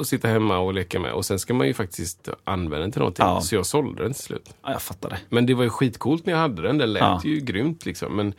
[0.00, 1.12] att sitta hemma och leka med.
[1.12, 3.24] Och sen ska man ju faktiskt använda den till någonting.
[3.26, 3.40] Ja.
[3.40, 4.54] Så jag sålde den till slut.
[4.62, 5.18] Ja, jag fattar det.
[5.28, 6.78] Men det var ju skitcoolt när jag hade den.
[6.78, 7.20] Den lät Ja.
[7.24, 8.16] ju grymt liksom.
[8.16, 8.32] Men,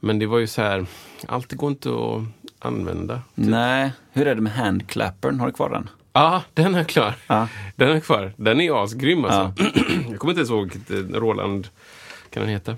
[0.00, 0.86] men det var ju så här,
[1.26, 2.22] allt går inte att
[2.58, 3.20] använda.
[3.34, 5.40] Nej, hur är det med handclappern?
[5.40, 5.88] Har du kvar den?
[6.12, 7.14] Ja, den är klar.
[7.26, 7.48] Ja.
[7.76, 8.32] Den är kvar.
[8.36, 9.64] Den är asgrym alltså.
[10.10, 11.68] jag kommer inte ens ihåg eh, Roland
[12.30, 12.76] kan den heta.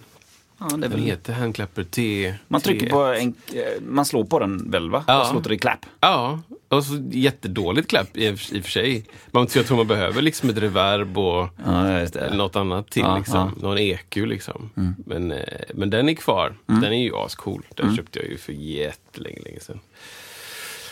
[0.58, 1.00] Ja, det är Den väl...
[1.00, 2.34] heter Handclapper T.
[2.48, 2.90] Man trycker T1.
[2.90, 5.04] på en, eh, man slår på den väl va?
[5.06, 5.20] Ja.
[5.20, 5.86] Och så låter det klapp.
[6.00, 9.04] Ja, och så jättedåligt klapp i, och för sig.
[9.30, 11.72] Man, jag tror man behöver liksom ett reverb och Ja,
[12.12, 12.34] det.
[12.34, 13.02] något annat till.
[13.02, 13.34] Ja, liksom.
[13.36, 13.42] ja.
[13.46, 13.58] Mm.
[13.58, 14.70] Någon EQ liksom.
[15.06, 15.38] Men, eh,
[15.74, 16.54] men den är kvar.
[16.66, 17.62] Den är ju ascool.
[17.74, 17.96] Den Mm.
[17.96, 19.80] köpte jag ju för jättelänge länge sedan.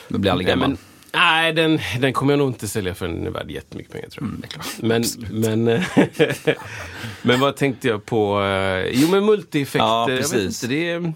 [0.08, 0.68] Du blir aldrig gammal.
[0.68, 0.78] men,
[1.14, 4.28] nej den, den kommer jag nog inte sälja för den är värd jättemycket pengar tror
[4.28, 4.90] jag.
[4.90, 5.02] Mm.
[5.30, 6.54] Men, men, eh,
[7.22, 8.42] men vad tänkte jag på?
[8.42, 9.78] eh, Jo men multieffekter.
[9.86, 10.62] Ja, precis.
[10.64, 11.12] inte, det är,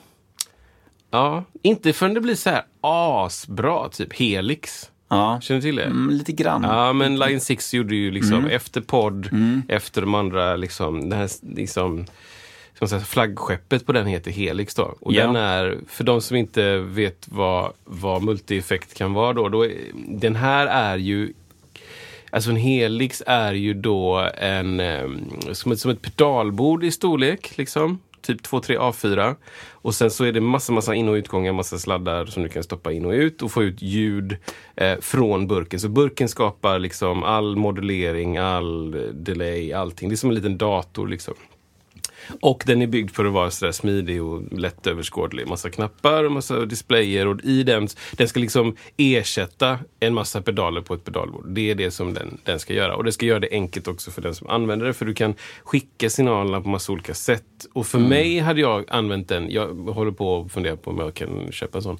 [1.10, 4.90] Ja, inte förrän det blir så här asbra, typ Helix.
[5.10, 5.84] Ja, Känner du till det?
[5.84, 6.62] mm, lite grann.
[6.62, 8.50] Ja, men Line 6 gjorde ju liksom Mm.
[8.50, 9.28] efter podd,
[9.68, 12.06] efter de andra, liksom, det här liksom,
[12.78, 14.94] som sagt, flaggskeppet på den heter Helix då.
[15.00, 15.26] Och Ja.
[15.26, 19.66] den är, för de som inte vet vad, vad multi-effekt kan vara då, då
[20.08, 21.32] den här är ju
[22.30, 24.82] Alltså en Helix är ju då en,
[25.52, 27.98] som, ett, som ett pedalbord i storlek, liksom.
[28.20, 29.34] Typ 2-3 A4.
[29.70, 32.62] Och sen så är det massa, massa in och utgångar, massa sladdar som du kan
[32.62, 34.36] stoppa in och ut och få ut ljud
[34.76, 35.80] eh, från burken.
[35.80, 40.08] Så burken skapar liksom all modulering, all eh, delay, allting.
[40.08, 41.34] Det är som en liten dator liksom.
[42.40, 45.48] Och den är byggd för att vara sådär smidig och lättöverskådlig.
[45.48, 47.26] Massa knappar och massa displayer.
[47.26, 51.48] Och i den, den ska liksom ersätta en massa pedaler på ett pedalbord.
[51.48, 52.96] Det är det som den, den ska göra.
[52.96, 54.94] Och det ska göra det enkelt också för den som använder det.
[54.94, 57.44] För du kan skicka signalerna på massa olika sätt.
[57.72, 61.14] Och för mig hade jag använt den, jag håller på att fundera på om jag
[61.14, 61.98] kan köpa en sån.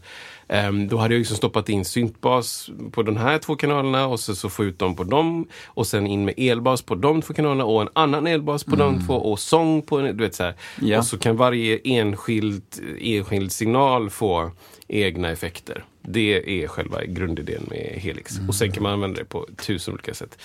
[0.48, 4.34] Ehm, då hade jag liksom stoppat in syntbas på de här två kanalerna och så,
[4.34, 5.46] så få ut dem på dem.
[5.66, 9.06] Och sen in med elbas på de två kanalerna och en annan elbas på de
[9.06, 10.54] två och sång på en, du vet så här.
[10.80, 10.98] Ja.
[10.98, 12.62] Och så kan varje enskild,
[13.00, 14.50] enskild signal få
[14.88, 15.84] egna effekter.
[16.02, 18.40] Det är själva grundidén med Helix.
[18.48, 20.38] Och sen kan man använda det på tusen olika sätt.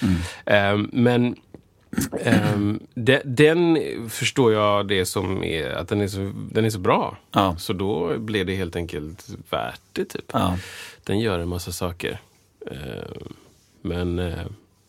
[0.46, 1.36] Ehm, men
[2.22, 3.80] ehm, de, den
[4.10, 7.18] förstår jag det som är att den är så, den är så bra.
[7.32, 7.56] Ja.
[7.58, 10.06] Så då blev det helt enkelt värt det.
[10.06, 10.26] Typ.
[10.34, 10.58] Ja.
[11.04, 12.20] Den gör en massa saker.
[12.72, 13.12] Eh,
[13.82, 14.46] men eh,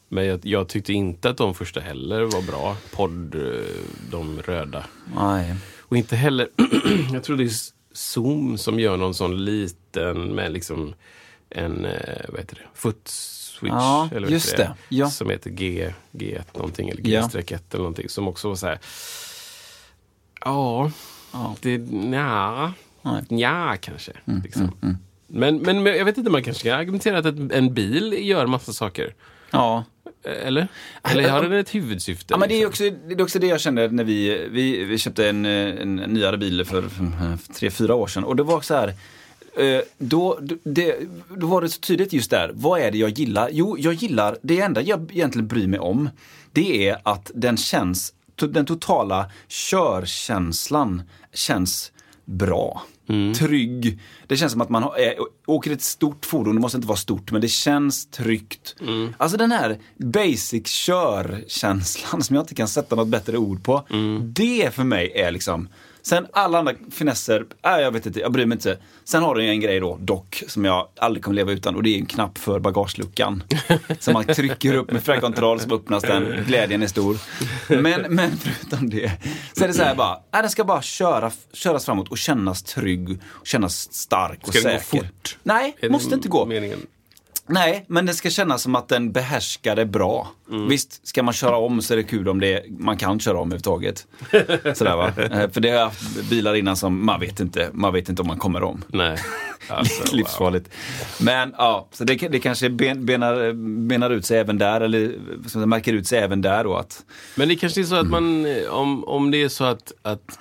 [0.09, 2.77] men jag, jag tyckte inte att de första heller var bra.
[2.93, 3.40] Podd, eh,
[4.11, 4.85] de röda.
[5.17, 5.55] Nej.
[5.81, 6.49] Och inte heller,
[7.12, 7.51] jag tror det är
[7.93, 10.95] Zoom som gör någon sån liten med liksom
[11.51, 13.09] en, eh, vad heter det, foot
[13.70, 13.83] switch.
[13.83, 14.74] Ja, eller just heter det.
[14.96, 15.11] Ja.
[15.11, 17.29] Som heter G, G1 någonting, eller Ja.
[17.33, 18.09] G-1 eller någonting.
[18.09, 18.79] Som också var så här,
[20.44, 20.90] ja,
[21.33, 21.57] Ja.
[21.61, 22.72] det, nja,
[23.29, 24.12] nja kanske.
[24.27, 24.72] Mm, liksom.
[25.27, 28.72] Men, men men jag vet inte, man kanske kan argumentera att en bil gör massa
[28.72, 29.14] saker.
[29.50, 29.85] Ja.
[30.24, 30.68] Eh, Eller?
[31.03, 32.35] Eller har den ett huvudsyfte?
[32.35, 32.87] Ja, men det är liksom?
[32.88, 35.96] också det, är också det jag kände när vi, vi, vi köpte en, eh, en
[35.96, 38.24] nyare bil för eh, tre, fyra år sedan.
[38.24, 38.94] Och det var så här,
[39.99, 40.97] då, det,
[41.37, 43.49] då var det så tydligt just där, vad är det jag gillar?
[43.53, 46.11] Jo, jag gillar, det enda jag egentligen bryr mig om,
[46.53, 51.93] det är att den känns, den totala körkänslan känns
[52.25, 52.83] bra.
[53.38, 53.99] Trygg.
[54.27, 55.12] Det känns som att man har, äh,
[55.47, 58.77] åker ett stort fordon, det måste inte vara stort, men det känns tryggt.
[59.17, 63.85] Alltså den här basic körkänslan som jag inte kan sätta något bättre ord på.
[64.23, 65.69] Det för mig är liksom
[66.07, 68.79] Sen alla andra finesser, äh, jag vet inte, jag bryr mig inte.
[69.05, 71.83] Sen har den ju en grej då, dock, som jag aldrig kommer leva utan och
[71.83, 73.43] det är en knapp för bagageluckan.
[73.99, 77.17] som man trycker upp med fjärrkontroll så öppnas den, glädjen är stor.
[77.69, 79.12] Men, men förutom det,
[79.53, 82.62] så är det så här bara, äh, den ska bara köra, köras framåt och kännas
[82.62, 84.99] trygg, och kännas stark och Ska den gå säker.
[85.07, 85.38] fort?
[85.43, 86.47] Nej, måste inte gå.
[86.47, 86.87] Meningen?
[87.46, 90.28] Nej, men det ska kännas som att den behärskar det bra.
[90.68, 93.52] Visst, ska man köra om så är det kul om det, man kan köra om
[93.52, 94.07] överhuvudtaget.
[94.78, 95.12] Sådär va.
[95.16, 98.22] Eh, För det har jag haft bilar innan som man vet inte, man vet inte
[98.22, 98.85] om man kommer om.
[98.88, 99.18] Nej.
[99.68, 100.70] Alltså, Livsfarligt.
[101.20, 103.52] Men ja, så det, det kanske ben, benar,
[103.88, 105.14] benar ut sig även där, eller
[105.48, 107.02] säga, märker ut sig även där då att
[107.35, 110.38] Men det kanske är så att man, eh, om, om det är så att, att,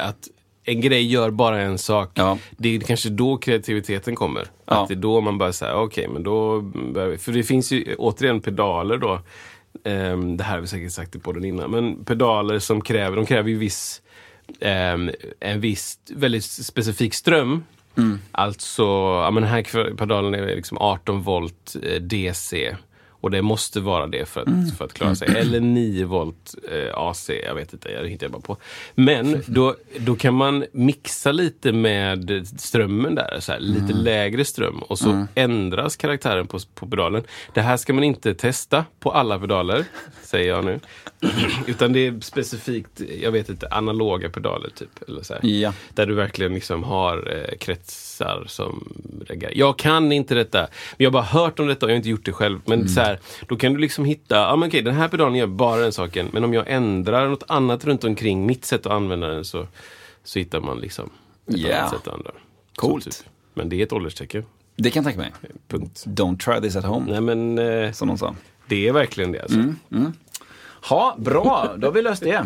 [0.00, 0.28] att
[0.64, 2.10] en grej gör bara en sak.
[2.14, 2.38] Ja.
[2.50, 4.46] Det är kanske då kreativiteten kommer.
[4.66, 4.82] Ja.
[4.82, 6.70] Att det är då man bara säger, okej, men då...
[7.18, 9.20] För det finns ju återigen pedaler då.
[9.84, 11.70] Ehm, det här har vi säkert sagt i podden innan.
[11.70, 14.02] Men pedaler som kräver, de kräver ju viss,
[14.60, 17.64] ehm, en viss väldigt specifik ström.
[18.32, 18.82] Alltså,
[19.22, 22.76] ja, men den här pedalen är liksom 18 volt eh, DC.
[23.22, 25.28] Och det måste vara det för att, för att klara sig.
[25.36, 28.56] Eller 9 volt eh, AC, jag vet inte, jag hittar bara på.
[28.94, 34.78] Men då, då kan man mixa lite med strömmen där, så här, lite lägre ström.
[34.78, 37.22] Och så ändras karaktären på, på pedalen.
[37.54, 39.84] Det här ska man inte testa på alla pedaler,
[40.22, 40.80] säger jag nu.
[41.66, 45.08] Utan det är specifikt, jag vet inte, analoga pedaler typ.
[45.08, 45.34] Eller så.
[45.42, 45.72] Ja.
[45.94, 48.92] Där du verkligen liksom har eh, kretsar som
[49.28, 49.52] reagerar.
[49.54, 50.60] Jag kan inte detta.
[50.60, 52.60] Men jag har bara hört om detta och jag har inte gjort det själv.
[52.64, 53.11] Men så här,
[53.48, 56.28] då kan du liksom hitta, ja men okej den här pedalen gör bara den saken.
[56.32, 59.66] Men om jag ändrar något annat runt omkring mitt sätt att använda den så,
[60.24, 61.10] så hittar man liksom
[61.46, 61.76] ett Ja.
[61.78, 62.30] annat sätt att använda.
[62.74, 63.04] Coolt.
[63.04, 63.26] Så typ.
[63.54, 64.44] Men det är ett ålderstecken.
[64.76, 65.52] det kan jag tänka mig.
[65.68, 66.04] Punkt.
[66.06, 68.34] Don't try this at home, Nej men eh, som någon sa.
[68.66, 69.58] det är verkligen det alltså.
[70.90, 72.44] Ja, bra, då har vi löst det.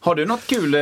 [0.00, 0.80] Har du något kul eh,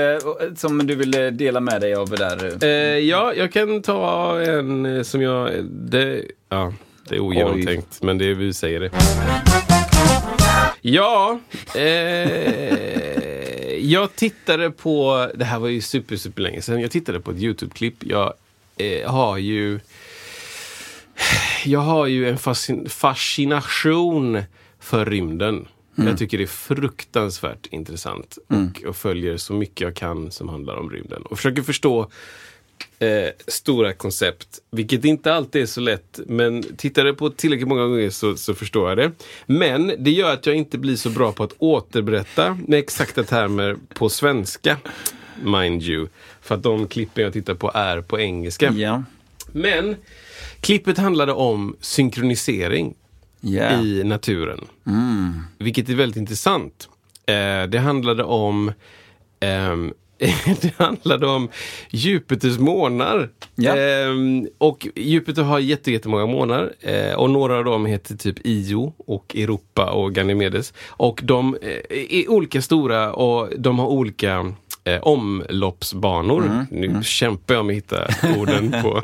[0.56, 2.64] som du vill eh, dela med dig av där?
[2.64, 5.64] Eh, ja, jag kan ta en eh, som jag...
[5.64, 6.72] Det, ja,
[7.08, 8.90] det är ogenomtänkt, men det är vi säger det.
[10.80, 11.40] Ja,
[11.74, 11.82] eh,
[13.78, 15.28] jag tittade på...
[15.34, 16.80] Det här var ju super, super länge sedan.
[16.80, 17.94] Jag tittade på ett YouTube-klipp.
[18.00, 18.34] Jag
[18.76, 19.80] eh, har ju...
[21.64, 24.42] Jag har ju en fascin- fascination
[24.80, 25.68] för rymden.
[25.94, 30.76] Jag tycker det är fruktansvärt intressant och, och följer så mycket jag kan som handlar
[30.76, 31.22] om rymden.
[31.22, 32.10] Och försöker förstå
[32.98, 36.20] eh, stora koncept, vilket inte alltid är så lätt.
[36.26, 39.12] Men tittar jag på tillräckligt många gånger så, så förstår jag det.
[39.46, 43.76] Men det gör att jag inte blir så bra på att återberätta med exakta termer
[43.94, 44.76] på svenska.
[45.42, 46.08] Mind you.
[46.40, 48.72] För att de klippen jag tittar på är på engelska.
[48.72, 49.02] Ja.
[49.52, 49.96] Men
[50.60, 52.94] klippet handlade om synkronisering
[53.40, 53.70] Ja.
[53.82, 54.60] i naturen.
[55.58, 56.88] Vilket är väldigt intressant.
[57.26, 58.72] Eh, det handlade om
[59.40, 59.92] ehm,
[60.60, 61.48] det handlade om
[61.90, 63.28] Jupiters månar.
[63.54, 63.76] Ja.
[63.76, 66.72] Ehm, och Jupiter har jätte- jättemånga månar.
[66.80, 70.72] Eh, och några av dem heter typ Io och Europa och Ganymedes.
[70.88, 74.52] Och de eh, är olika stora och de har olika
[74.84, 76.66] eh, omloppsbanor.
[76.70, 78.06] Nu kämpar jag med att hitta
[78.38, 79.02] orden på,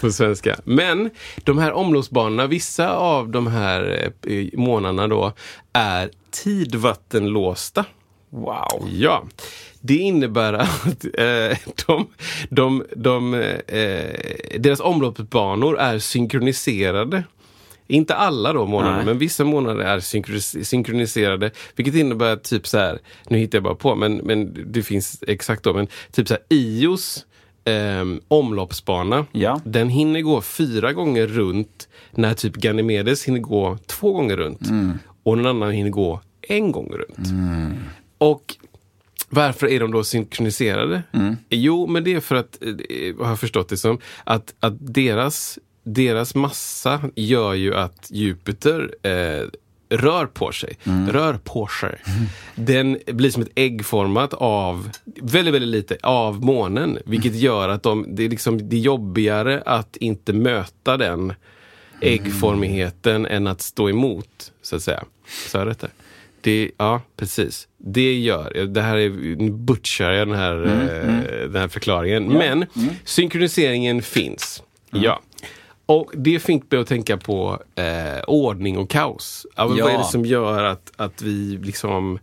[0.00, 0.56] på svenska.
[0.64, 1.10] Men
[1.44, 5.32] de här omloppsbanorna, vissa av de här eh, månaderna då,
[5.72, 7.84] är tidvattenlåsta.
[8.34, 8.88] Wow.
[8.92, 9.24] Ja,
[9.80, 12.06] det innebär att eh, de,
[12.50, 17.24] de, de, eh, deras omloppsbanor är synkroniserade.
[17.86, 19.04] Inte alla då månader, Nej.
[19.06, 21.50] men vissa månader är synkronis- synkroniserade.
[21.76, 25.24] Vilket innebär att typ så här, nu hittar jag bara på, men, men det finns
[25.26, 27.26] exakt då, men typ så här Ios
[27.64, 29.60] eh, omloppsbana, Ja.
[29.64, 34.60] den hinner gå fyra gånger runt när typ Ganymedes hinner gå två gånger runt.
[35.22, 37.28] Och någon annan hinner gå en gång runt.
[38.18, 38.56] Och
[39.28, 41.02] varför är de då synkroniserade?
[41.48, 45.58] Jo, men det är för att, eh, har jag förstått det som, att, att deras,
[45.82, 49.48] deras massa gör ju att Jupiter eh,
[49.88, 50.78] rör på sig.
[51.10, 51.98] Rör på sig.
[52.54, 56.98] Den blir som ett äggformat av, väldigt, väldigt lite, av månen.
[57.06, 61.32] Vilket gör att de, det, är liksom, det är jobbigare att inte möta den
[62.00, 65.04] äggformigheten än att stå emot, så att säga.
[65.50, 65.90] Så jag rätt där?
[66.44, 67.68] Det, ja, precis.
[67.78, 72.28] Det gör, det här är, nu butchar jag den här, eh, den här förklaringen.
[72.32, 72.66] Men
[73.04, 74.62] synkroniseringen finns.
[74.90, 75.20] Ja.
[75.86, 79.46] Och det fick mig att tänka på eh, ordning och kaos.
[79.56, 79.98] Ja, men Vad är Ja.
[79.98, 82.18] det som gör att, att vi liksom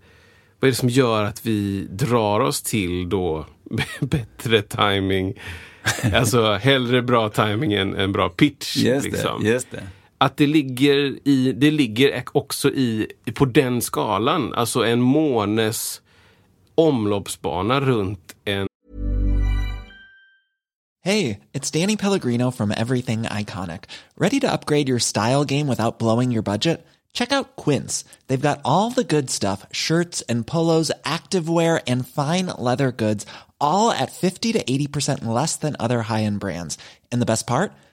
[0.60, 3.45] vad är det som gör att vi drar oss till då
[3.99, 5.34] bättre timing?
[6.13, 8.77] Alltså hellre bra timing än, än bra pitch.
[8.77, 9.43] Just liksom.
[9.43, 9.49] det.
[9.49, 9.84] Just det.
[10.21, 14.53] Att det ligger, i, det ligger också i, på den skalan.
[14.53, 16.01] Alltså en månes
[16.75, 18.67] omloppsbana runt en
[21.03, 23.86] Hey, it's Danny Pellegrino from Everything Iconic.
[24.17, 26.86] Ready to upgrade your style game without blowing your budget?
[27.13, 28.05] Check out Quince.
[28.27, 33.25] They've got all the good stuff shirts and polos, activewear, and fine leather goods,
[33.60, 36.77] all at 50 to 80% less than other high end brands.
[37.12, 37.71] And the best part?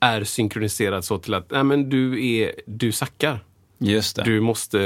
[0.00, 3.40] är synkroniserad så till att nej, men du, är, du sackar.
[3.78, 4.22] Just det.
[4.22, 4.78] Du måste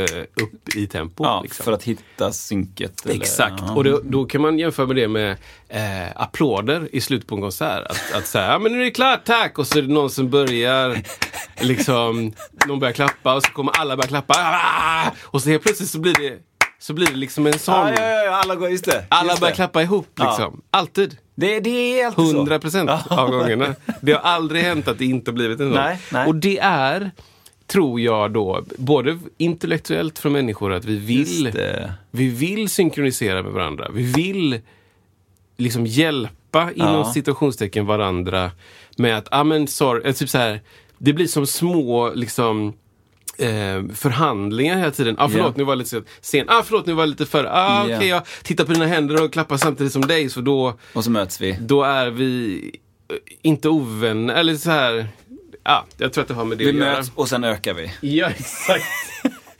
[0.42, 1.24] upp i tempo.
[1.24, 1.64] ja, liksom.
[1.64, 3.04] För att hitta synket.
[3.06, 3.72] eller- Exakt, Ja.
[3.74, 5.30] och då, då kan man jämföra med det med
[5.68, 7.86] eh, applåder i slutet på en konsert.
[7.90, 9.58] Att, att säga, ja men nu är det klart, tack!
[9.58, 11.02] Och så är det någon som börjar,
[11.60, 12.32] liksom,
[12.66, 14.34] någon börjar klappa och så kommer alla börja klappa.
[14.38, 15.10] Ah!
[15.22, 16.38] Och så helt plötsligt så blir det,
[16.78, 17.74] så blir det liksom en sån.
[17.74, 19.04] Ja, ja, ja, ja, alla går, just det.
[19.08, 19.56] Alla just börjar det.
[19.56, 20.60] klappa ihop liksom.
[20.70, 21.16] Alltid.
[21.40, 22.36] Det, det är alltid så.
[22.36, 23.74] 100 procent av gångerna.
[24.00, 25.74] Det har aldrig hänt att det inte blivit en sån.
[25.82, 26.26] Nej, nej.
[26.26, 27.10] Och det är,
[27.66, 31.52] tror jag då, både intellektuellt från människor att vi vill,
[32.10, 33.88] vi vill synkronisera med varandra.
[33.92, 34.60] Vi vill
[35.56, 37.12] liksom hjälpa inom Ja.
[37.12, 38.50] situationstecken varandra
[38.96, 40.60] med att, ah, men sorry, eh, typ så här,
[40.98, 42.72] det blir som små liksom
[43.40, 45.16] eh, förhandlingar hela tiden.
[45.18, 45.52] Ah, förlåt, Ja.
[45.56, 46.44] nu var jag lite sen.
[46.48, 47.44] Ah, förlåt, nu var jag lite för.
[47.44, 47.96] Ah, Ja.
[47.96, 51.10] okej, jag tittar på dina händer och klappar samtidigt som dig, så då Och så
[51.10, 51.56] möts vi.
[51.60, 52.60] då är vi
[53.10, 55.08] eh, inte ovänner, eller så här.
[55.64, 56.92] Ja, jag tror att det har med det Vi att göra.
[56.96, 57.92] möts och sen ökar vi.
[58.00, 58.84] Ja, exakt.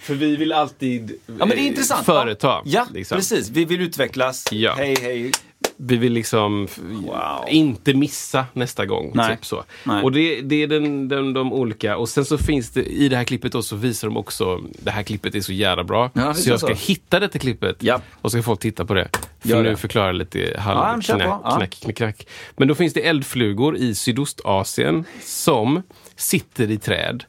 [0.00, 2.06] För vi vill alltid Ja, men det är eh, intressant.
[2.06, 2.62] företa.
[2.64, 3.16] Ja, liksom.
[3.16, 3.48] precis.
[3.50, 4.44] Vi vill utvecklas.
[4.52, 4.74] Ja.
[4.78, 5.32] Hej, hej.
[5.76, 7.44] Vi vill liksom Wow.
[7.48, 9.12] inte missa nästa gång.
[9.14, 9.36] Nej.
[9.36, 9.64] Typ så.
[9.84, 10.02] Nej.
[10.02, 11.96] Och det, det är den, den, de olika.
[11.96, 14.90] Och sen så finns det, i det här klippet då så visar de också, det
[14.90, 16.10] här klippet är så jävla bra.
[16.14, 16.86] Ja, så jag ska det så.
[16.92, 17.76] hitta detta klippet.
[17.82, 18.00] Ja.
[18.14, 19.08] Och så ska folk titta på det.
[19.40, 19.76] För Gör nu det.
[19.76, 21.56] förklarar jag lite Ja, men halv knack, Ja.
[21.56, 22.26] knack, knack, knack.
[22.56, 25.82] Men då finns det eldflugor i Sydostasien som
[26.16, 27.24] sitter i träd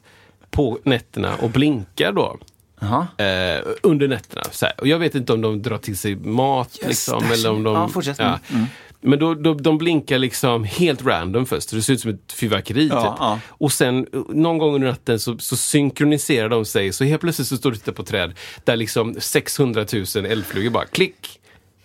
[0.50, 2.38] på nätterna och blinkar då.
[3.18, 4.42] Eh, under nätterna.
[4.78, 6.78] Och jag vet inte om de drar till sig mat.
[6.86, 8.20] liksom, eller om de, Ja, fortsätt.
[8.20, 8.38] Mm.
[9.04, 11.70] Men då, då, de blinkar liksom helt random först.
[11.70, 12.88] Det ser ut som ett fyrverkeri.
[12.88, 13.16] Ja, typ.
[13.18, 13.40] ja.
[13.48, 16.92] Och sen någon gång under natten så, så synkroniserar de sig.
[16.92, 18.32] Så helt plötsligt så står du och tittar på träd
[18.64, 21.40] där liksom 600 000 eldflugor bara klick,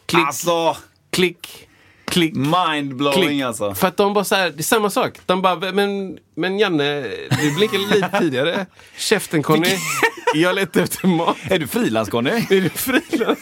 [0.06, 0.78] klick, Alltså,
[1.10, 1.67] klick,
[2.12, 2.34] klick.
[2.36, 3.74] mindblowing alltså.
[3.74, 5.20] För att de bara så här, det är samma sak.
[5.26, 7.02] De bara, men, men Janne,
[7.42, 8.66] du blinkade lite tidigare.
[8.98, 9.76] Käften Conny,
[10.34, 11.38] jag letar efter mat.
[11.50, 12.30] Är du frilans Conny?
[12.30, 13.40] Är du frilans?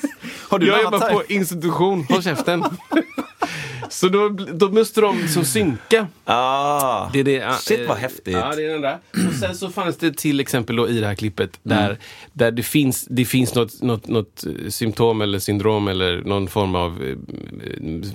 [0.50, 2.64] Har du jag jobbar på institution, håll käften.
[3.90, 6.08] Så då, då måste de liksom synka.
[6.26, 7.10] Ah.
[7.14, 8.34] Det är det, Shit eh, vad häftigt.
[8.34, 8.98] Ja, det är den där.
[9.28, 11.98] Och sen så fanns det till exempel då i det här klippet där, Mm.
[12.34, 16.76] där det finns, det finns något, något, något eh, symptom eller syndrom eller någon form
[16.76, 17.16] av eh,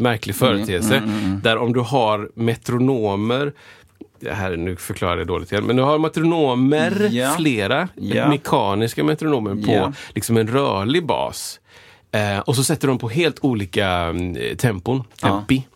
[0.01, 1.03] märklig Mm, företeelse.
[1.43, 3.53] Där om du har metronomer
[4.21, 7.35] det här, nu förklarar jag dåligt igen, men du har metronomer, Ja.
[7.39, 8.29] flera Ja.
[8.29, 9.93] mekaniska metronomer på Ja.
[10.15, 11.61] liksom en rörlig bas.
[12.13, 15.67] Eh, och så sätter de på helt olika mm, tempon, tempi.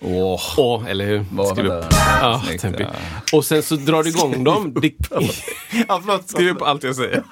[0.00, 0.40] Åh.
[0.56, 1.24] Åh, eller hur?
[1.32, 1.90] Vad Skriv upp.
[1.90, 1.96] det?
[2.20, 2.82] Ja, Snyggt, tempi.
[2.82, 2.88] ja.
[3.38, 4.74] Och sen så drar du igång dem.
[4.82, 4.92] Det,
[5.88, 6.28] Ja, förlåt.
[6.30, 7.22] skriv upp allt jag säger.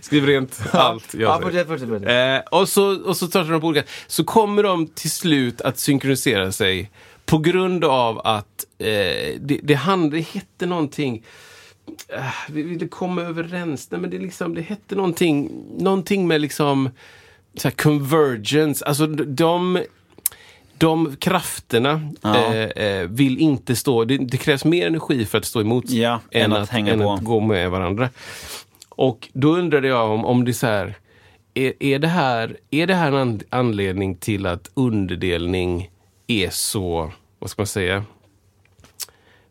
[0.00, 1.88] Skriv rent allt jag Ja, fortsätt, fortsätt.
[1.88, 2.42] fortsätt.
[2.52, 3.86] Eh, och, så, och så startar de på olika...
[4.06, 6.90] Så kommer de till slut att synkronisera sig
[7.26, 8.86] på grund av att eh,
[9.40, 11.24] det, det, hand, det hette någonting...
[12.08, 13.90] Eh, vi ville komma överens.
[13.90, 16.90] Nej, men det, liksom, det hette någonting, någonting med liksom
[17.54, 18.84] så här convergence.
[18.84, 19.82] Alltså de,
[20.78, 22.36] de krafterna Ja.
[22.54, 24.04] eh, eh, vill inte stå...
[24.04, 27.12] Det, det krävs mer energi för att stå emot Ja, än att hänga än på.
[27.12, 28.08] att gå med varandra.
[28.88, 30.94] Och då undrade jag om, om det så här,
[31.54, 35.90] är, är, det här, är det här en an- anledning till att underdelning
[36.26, 38.04] är så, vad ska man säga,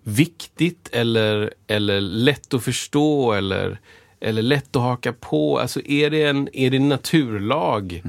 [0.09, 3.79] viktigt eller, eller lätt att förstå eller,
[4.19, 5.59] eller lätt att haka på?
[5.59, 8.01] Alltså är det en, är det en naturlag?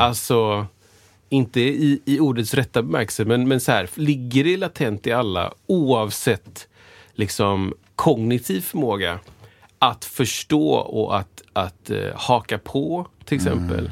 [0.00, 0.66] Alltså,
[1.28, 5.52] inte i, i ordets rätta bemärkelse, men, men så här, ligger det latent i alla
[5.66, 6.68] oavsett
[7.12, 9.18] liksom kognitiv förmåga
[9.78, 13.90] att förstå och att, att eh, haka på till exempel.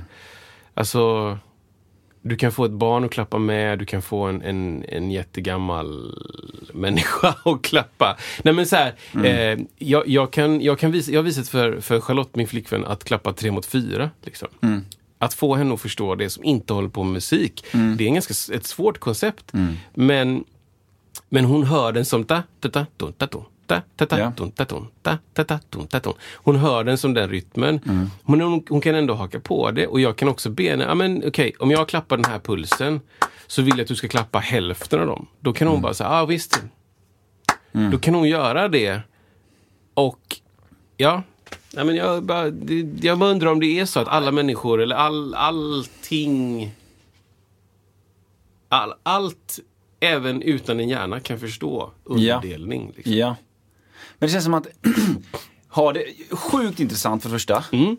[0.75, 1.39] Alltså,
[2.29, 6.17] du kan få ett barn att klappa med, du kan få en, en, en jättegammal
[6.73, 8.17] människa att klappa.
[8.43, 11.81] Nej men så här, eh, jag, jag, kan, jag, kan visa, jag har visat för,
[11.81, 14.11] för Charlotte, min flickvän, att klappa tre mot fyra.
[14.23, 14.49] Liksom.
[15.19, 17.65] att få henne att förstå det som inte håller på med musik.
[17.71, 17.97] Mm.
[17.97, 19.51] Det är en ganska, ett svårt koncept.
[19.95, 20.45] Men,
[21.29, 24.33] men hon hör den som ta, ta, ta, dun, ta, dun, ta, ta, ta, Ja.
[24.37, 26.15] dun, ta, dun, ta, ta, ta, dun, ta, dun.
[26.35, 27.81] Hon hör den som den rytmen.
[27.87, 28.11] Mm.
[28.27, 30.95] Men hon, hon kan ändå haka på det och jag kan också be henne, ja
[30.95, 33.01] men okej, om jag klappar den här pulsen
[33.47, 35.27] så vill jag att du ska klappa hälften av dem.
[35.41, 35.83] Då kan hon Mm.
[35.83, 36.63] bara säga, ja ah, visst.
[37.93, 39.01] Då kan hon göra det.
[39.95, 40.37] Och
[40.97, 41.23] ja,
[41.73, 42.47] nej men jag, bara,
[43.01, 46.71] jag bara undrar om det är så att alla människor eller all, allting,
[48.69, 49.59] all, allt,
[50.01, 52.93] även utan en hjärna kan förstå underdelning.
[52.97, 53.13] Liksom.
[53.15, 53.37] Ja.
[54.19, 54.67] Men det känns som att,
[55.69, 57.65] har det, sjukt intressant för det första.
[57.73, 57.97] Mm.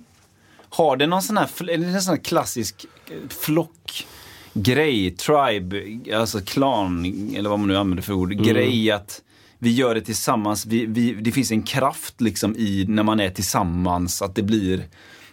[0.69, 4.05] Har det någon sån här, är en sån här klassisk eh, flock
[4.53, 5.81] grej, tribe,
[6.17, 9.21] alltså klan, eller vad man nu använder för ord, grej att
[9.57, 13.29] vi gör det tillsammans, vi, vi, det finns en kraft liksom i när man är
[13.29, 14.83] tillsammans, att det blir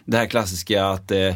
[0.05, 1.35] det här klassiska att eh,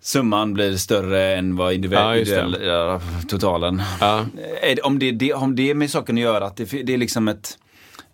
[0.00, 2.40] summan blir större än vad Ja, just det.
[2.40, 3.82] individuell, ja, totalen.
[4.00, 4.26] Ja.
[4.62, 6.98] Det, om, det, det, om det är med saken att göra, att det, det är
[6.98, 7.58] liksom ett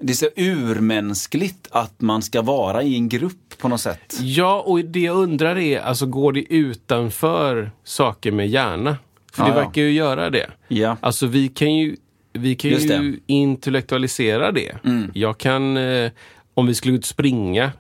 [0.07, 4.19] det är så urmänskligt att man ska vara i en grupp på något sätt.
[4.21, 8.97] Ja, och det jag undrar är, alltså går det utanför saker med hjärna?
[9.33, 9.65] För Ja, det ja.
[9.65, 10.51] verkar ju göra det.
[10.69, 10.97] Ja.
[11.01, 11.97] Alltså vi kan ju,
[12.33, 12.95] vi kan Just ju det.
[12.95, 13.21] Mm.
[13.27, 14.77] intellektualisera det.
[15.15, 16.11] Jag kan, eh,
[16.55, 17.73] om vi skulle ut springa,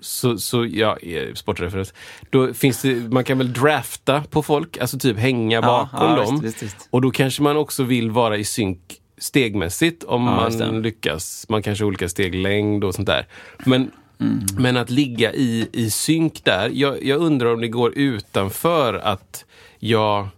[0.00, 1.94] så, så ja, eh, sportreferens.
[2.30, 6.40] Då finns det, man kan väl drafta på folk, alltså typ hänga bakom ja, dem.
[6.40, 6.88] visst, visst, visst.
[6.90, 10.66] Och då kanske man också vill vara i synk stegmässigt om Ja, det.
[10.66, 11.46] man lyckas.
[11.48, 13.26] Man kanske har olika steglängd och sånt där.
[13.64, 14.38] Men, Mm.
[14.58, 19.44] men att ligga i, i synk där, jag, jag undrar om det går utanför att
[19.78, 20.28] jag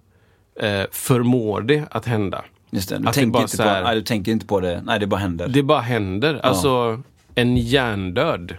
[0.60, 2.44] eh, förmår det att hända.
[2.70, 4.46] Just det, du, Att det tänker bara inte så på, här- nej, du tänker inte
[4.46, 5.48] på det, nej det bara händer.
[5.48, 6.40] Det bara händer.
[6.42, 7.02] Alltså,
[7.34, 8.56] en hjärndöd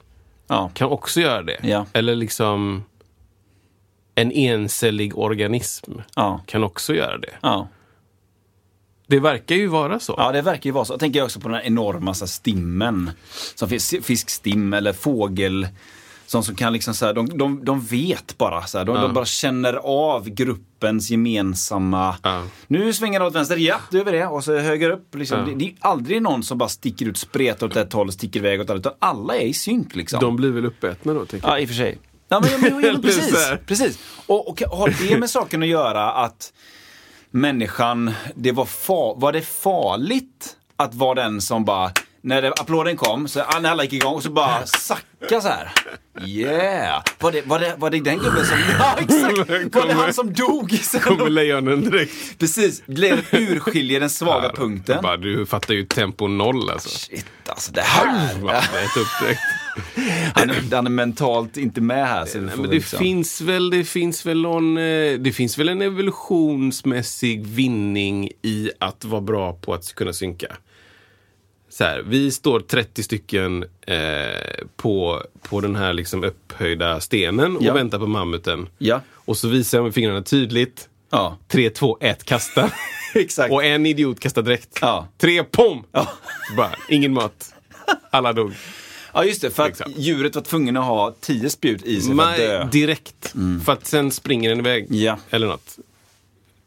[0.47, 0.71] ja.
[0.73, 1.57] kan också göra det.
[1.63, 1.86] Ja.
[1.93, 2.84] Eller liksom
[4.15, 6.41] en encellig organism Ja.
[6.45, 7.34] kan också göra det.
[9.08, 9.16] Ja.
[9.16, 10.16] Det verkar ju vara så.
[10.18, 10.93] ja, det verkar ju vara så.
[10.93, 13.12] Jag tänker också på den här enorma så här, stimmen.
[13.56, 15.68] Som finns, fiskstim eller fågel.
[16.28, 19.14] Som, som kan liksom så här, de, de, de vet bara så här, de, de
[19.14, 22.16] bara känner av gruppens gemensamma...
[22.24, 22.43] Ja.
[22.68, 24.28] Nu svänger det åt vänster, ja, då gör vi det.
[24.28, 25.16] Och så höger upp.
[25.16, 25.39] Liksom.
[25.39, 25.45] Ja.
[25.45, 28.60] Det, det är aldrig någon som bara sticker ut, spretar åt ett håll sticker iväg
[28.60, 28.80] åt ett annat.
[28.80, 30.20] Utan alla är i synk liksom.
[30.20, 31.58] De blir väl uppätna då, tänker jag.
[31.58, 31.97] Ja, i och för sig.
[32.30, 33.36] Ja, men, men, men, Eller precis.
[33.66, 33.99] precis.
[34.26, 36.53] Och, och har det med saken att göra att
[37.36, 42.97] människan, det var, fa, var det farligt att vara den som bara, när det, applåden
[42.97, 45.71] kom, så när alla gick igång, så bara sacka så här.
[46.25, 47.03] Yeah!
[47.19, 49.75] Var det, var det, var det den gubben som, ja exakt!
[49.75, 51.01] Var det han som dog sen?
[51.01, 52.39] Kommer lejonen direkt.
[52.39, 55.01] Precis, lejonet urskiljer den svaga punkten.
[55.03, 56.89] Bara, du fattar ju tempo noll alltså.
[56.89, 58.36] Shit, alltså det här.
[58.41, 59.41] Bara, ät upp direkt.
[60.34, 62.26] Han, är- han är mentalt inte med här.
[62.26, 65.69] Så Nej, men det liksom- finns väl, det finns väl någon, eh, det finns väl
[65.69, 70.57] en evolutionsmässig vinning i att vara bra på att kunna synka.
[71.69, 77.63] Så här, vi står 30 stycken eh, på, på den här liksom upphöjda stenen och
[77.63, 77.73] Ja.
[77.73, 78.67] väntar på mammuten.
[78.78, 79.01] Ja.
[79.13, 80.89] Och så visar jag med fingrarna tydligt.
[81.11, 81.38] Ja.
[81.47, 82.69] 3, 2, 1, kasta.
[83.15, 83.51] Exakt.
[83.53, 84.78] och en idiot kastar direkt.
[84.82, 85.07] Ja.
[85.17, 85.84] Tre, pom!
[86.57, 87.53] Bara, ingen mat.
[88.09, 88.53] Alla dog.
[89.16, 89.91] Ja just det, för att Exakt.
[89.97, 92.68] djuret var tvungen att ha tio spjut i sig för att Nej, dö.
[92.72, 93.34] direkt.
[93.66, 94.86] För att sen springer den iväg.
[94.89, 95.18] Ja.
[95.30, 95.78] Eller något.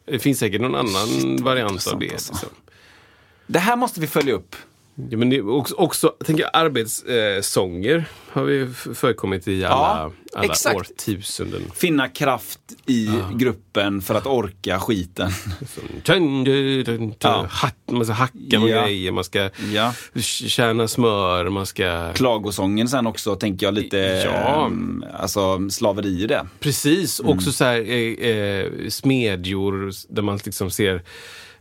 [0.05, 2.11] Det finns säkert någon annan variant av det.
[2.11, 2.33] alltså.
[2.33, 2.49] Liksom.
[3.47, 4.55] Det här måste vi följa upp.
[5.09, 10.75] Ja, men det också, också tänker jag, arbetssånger har vi förekommit i alla, alla exakt.
[10.75, 11.61] årtusenden.
[11.75, 15.29] Finna kraft i gruppen för att orka skiten.
[17.19, 17.47] Ja.
[17.91, 18.83] Man ska hacka med Ja.
[18.85, 19.93] grejer, man ska Ja.
[20.21, 22.13] tjäna smör, man ska...
[22.13, 24.65] Klagosången sen också, tänker jag lite, Ja.
[24.65, 26.47] ehm, alltså slaveri i det.
[26.59, 27.31] Precis, Mm.
[27.37, 31.03] också så här eh, eh, smedjor där man liksom ser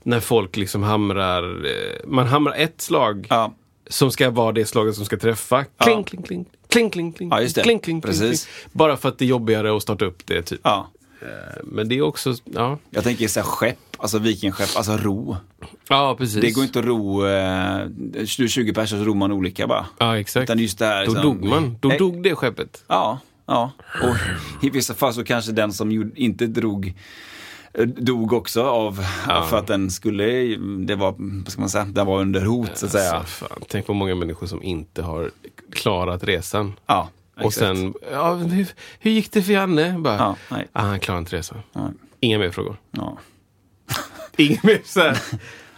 [0.03, 3.55] när folk liksom hamrar, eh, man hamrar ett slag Ja.
[3.91, 5.65] som ska vara det slaget som ska träffa.
[5.65, 7.63] Kling, kling, kling, kling, kling, kling, Ja, just det.
[7.63, 8.45] kling, kling, kling, Precis.
[8.45, 8.71] kling.
[8.73, 10.61] Bara för att det är jobbigare att starta upp det typ.
[10.63, 10.89] Ja.
[11.23, 11.29] Eh,
[11.65, 15.37] Men det är också, ja, Jag tänker så här, skepp, alltså vikingskepp, alltså ro.
[15.89, 16.41] ja precis.
[16.41, 17.87] Det går inte att ro, eh,
[18.27, 19.87] 20 personer så ror man olika bara.
[19.99, 20.45] Ja, exakt.
[20.45, 21.99] Utan just det här, Då liksom- dog man, då Nej.
[21.99, 22.85] dog det skeppet.
[22.87, 23.71] Ja, ja.
[24.03, 24.17] Och
[24.67, 26.95] i vissa fall så kanske den som inte drog
[27.87, 29.05] dog också av,
[29.49, 30.57] för att den skulle,
[30.87, 33.13] det var, vad ska man säga, den var under hot så att säga.
[33.13, 35.31] Alltså, tänk på många människor som inte har
[35.73, 36.73] klarat resan.
[36.87, 37.55] Ja, Och exakt.
[37.57, 38.67] sen, ja, hur,
[38.99, 39.99] hur gick det för Janne?
[39.99, 40.69] Bara, Ja, nej.
[40.73, 41.59] ah, han klarade inte resan.
[41.73, 41.91] Ja.
[42.21, 42.77] Inga mer frågor.
[42.91, 43.19] Ja.
[44.37, 45.19] Inga mer så här,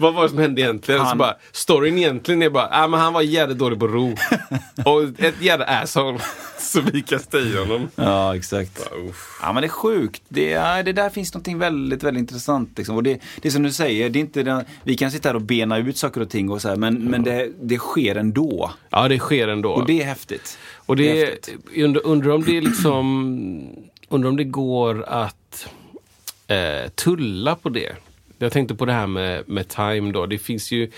[0.00, 1.00] vad var det som hände egentligen?
[1.00, 4.16] Så Han- bara, storyn egentligen är bara, ah, men han var jävligt dålig på ro.
[4.84, 6.18] och ett jävla asshole.
[6.58, 7.88] så vi kastar i honom.
[7.94, 8.78] Ja, exakt.
[9.08, 9.38] Uff.
[9.42, 10.22] Ja, men det är sjukt.
[10.28, 12.78] Det, är, det där finns något väldigt, väldigt intressant.
[12.78, 12.96] Liksom.
[12.96, 15.34] Och det, det är som du säger, det är inte den, vi kan sitta här
[15.36, 18.70] och bena ut saker och ting och så här, men, men det, det sker ändå.
[18.90, 19.70] Ja, det sker ändå.
[19.70, 20.58] Och det är häftigt.
[20.74, 21.56] Och Det det, är häftigt.
[21.76, 23.76] undrar, undrar om det är liksom,
[24.08, 25.66] undrar om det går att
[26.46, 27.92] eh, tulla på det.
[28.42, 30.26] Jag tänkte på det här med, med time då.
[30.26, 30.90] Det finns ju,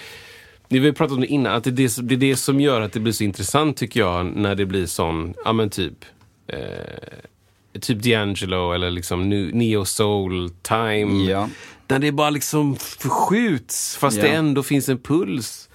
[0.69, 2.37] vi har ju pratat om det innan, att det är det, som- det är det
[2.37, 5.71] som gör att det blir så intressant tycker jag, när det blir sån, ja men
[5.71, 6.05] typ,
[6.47, 11.25] eh, typ D'Angelo eller liksom nu- Neo Soul, Time.
[11.31, 11.49] Ja.
[11.87, 14.23] Där det bara liksom förskjuts fast Ja.
[14.23, 15.69] det ändå finns en puls.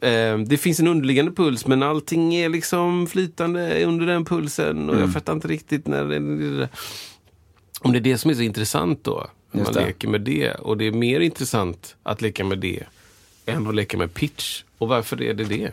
[0.00, 5.00] Eh, det finns en underliggande puls men allting är liksom flytande under den pulsen och
[5.00, 6.16] jag fattar inte riktigt när det,
[7.80, 9.26] om det är det som är så intressant då.
[9.54, 9.86] Just man det.
[9.86, 10.50] leker med det.
[10.50, 12.82] Och det är mer intressant att leka med det
[13.46, 14.62] än att leka med pitch.
[14.78, 15.72] Och varför är det det?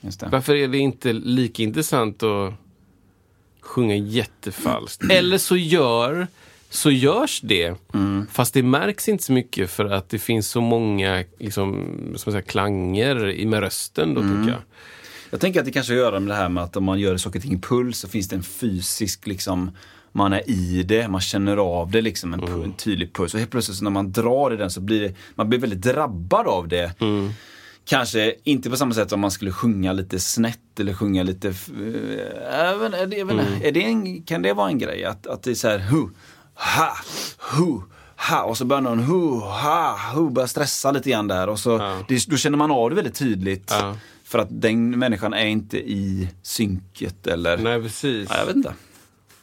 [0.00, 0.28] Just det.
[0.32, 2.54] Varför är det inte lika intressant att
[3.60, 5.02] sjunga jättefalskt?
[5.10, 6.26] Eller så gör
[6.70, 7.74] så görs det,
[8.32, 11.86] fast det märks inte så mycket för att det finns så många liksom,
[12.16, 14.14] som säga, klanger i- med rösten.
[14.14, 14.60] Då, tycker jag.
[15.30, 17.00] Jag tänker att det kanske har att göra med det här med att om man
[17.00, 19.70] gör saker och ting i puls så finns det en fysisk liksom
[20.12, 23.34] man är i det, man känner av det liksom, en, pu- en tydlig puls.
[23.34, 25.82] Och helt plötsligt så när man drar i den så blir det, man blir väldigt
[25.82, 26.92] drabbad av det.
[27.84, 31.48] Kanske inte på samma sätt som man skulle sjunga lite snett eller sjunga lite...
[31.48, 35.04] inte, är det, inte, är det en, kan det vara en grej?
[35.04, 36.08] Att, att det är så här hu,
[36.54, 36.96] ha,
[37.52, 37.80] hu,
[38.28, 41.70] ha och så börjar någon hu, ha, hu, börjar stressa lite grann där och så
[41.70, 41.98] Ja.
[42.08, 43.68] det, då känner man av det väldigt tydligt.
[43.80, 43.96] Ja.
[44.24, 47.58] För att den människan är inte i synket eller...
[47.58, 48.28] Nej, precis.
[48.30, 48.74] Ja, jag vet inte.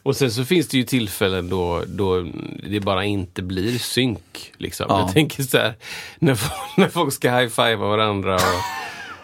[0.06, 2.26] Och sen så finns det ju tillfällen då, då
[2.70, 4.52] det bara inte blir synk.
[4.56, 4.86] Liksom.
[4.88, 5.00] Ja.
[5.00, 5.74] Jag tänker så här,
[6.18, 8.34] när, folk- när folk ska high-fivea varandra.
[8.34, 8.40] Och,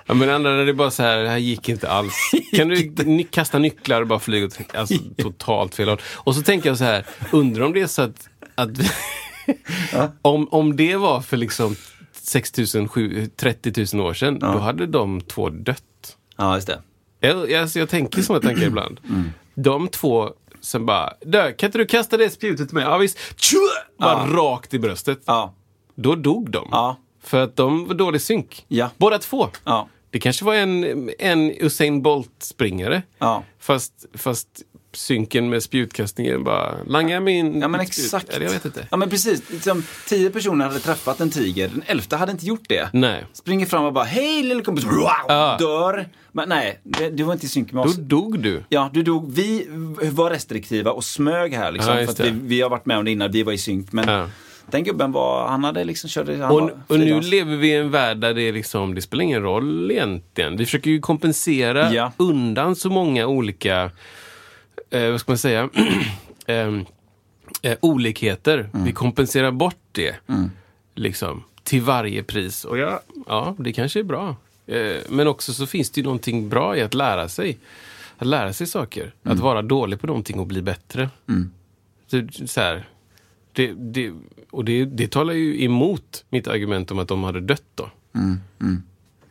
[0.07, 2.14] ja, men andra när det är bara så här, det här gick inte alls.
[2.53, 6.01] Kan du ny- kasta nycklar och bara flyga åt alltså, totalt fel håll.
[6.14, 8.70] Och så tänker jag så här, undrar om det är så att, att
[10.22, 11.76] om, om det var för liksom
[12.12, 16.16] 6 000, 7 30 000 år sedan, då hade de två dött.
[16.37, 16.83] Ja, just det.
[17.20, 19.01] Jag, alltså, jag tänker sådana tankar ibland.
[19.09, 19.30] Mm.
[19.55, 20.30] De två
[20.63, 22.85] som bara, Dö, kan inte du kasta det spjutet till mig?
[22.85, 23.19] Ja visst.
[23.41, 23.57] Tju!
[23.99, 25.23] Bara rakt i bröstet.
[25.25, 25.55] Ja.
[25.95, 26.69] Då dog de.
[26.71, 26.97] Ja.
[27.23, 28.65] För att de var dålig synk.
[28.69, 28.91] Ja.
[28.97, 29.49] Båda två.
[29.65, 29.89] Ja.
[30.11, 33.03] Det kanske var en, en Usain Bolt-springare.
[33.19, 33.43] Ja.
[33.59, 38.24] Fast, fast synken med spjutkastningen bara, langar min Ja men exakt.
[38.24, 38.36] Spjut.
[38.36, 38.86] Eller jag vet inte.
[38.90, 39.43] Ja men precis.
[39.51, 42.88] Liksom, tio personer hade träffat en tiger, den elfte hade inte gjort det.
[42.93, 43.24] Nej.
[43.32, 45.57] Springer fram och bara hej lille kompis, wow, Ja.
[45.59, 46.09] dör.
[46.32, 46.80] Men nej,
[47.12, 47.97] du var inte i synk med Då oss.
[47.97, 48.64] dog du.
[48.68, 49.32] Ja, du dog.
[49.32, 49.66] Vi
[50.12, 51.97] var restriktiva och smög här liksom.
[51.99, 53.93] Ja, för att vi, vi har varit med om det innan, vi var i synk.
[53.93, 54.28] Men Ja.
[54.70, 57.90] den gubben var, han hade liksom körde, han Och, och nu lever vi i en
[57.90, 60.57] värld där det, liksom, det spelar ingen roll egentligen.
[60.57, 62.12] Vi försöker ju kompensera Ja.
[62.16, 63.90] undan så många olika,
[64.91, 65.68] eh, vad ska man säga,
[66.47, 66.85] Ehm,
[67.62, 68.70] eh, olikheter.
[68.75, 68.85] Mm.
[68.85, 70.14] Vi kompenserar bort det.
[70.95, 72.64] Liksom, till varje pris.
[72.64, 74.37] Och ja, ja, det kanske är bra.
[74.66, 77.59] Eh, men också så finns det ju någonting bra i att lära sig.
[78.18, 79.03] Att lära sig saker.
[79.03, 79.37] Mm.
[79.37, 81.11] Att vara dålig på någonting och bli bättre.
[82.07, 82.89] Så, så här,
[83.53, 84.12] det, det,
[84.51, 87.91] och det, det talar ju emot mitt argument om att de hade dött då.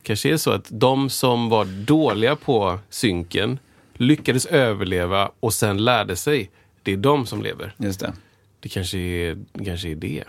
[0.04, 3.60] Kanske är så att de som var dåliga på synken
[4.02, 6.50] lyckades överleva och sen lärde sig.
[6.84, 7.76] Det är de som lever.
[7.78, 8.14] Just det.
[8.60, 10.24] Det kanske är, det kanske är det.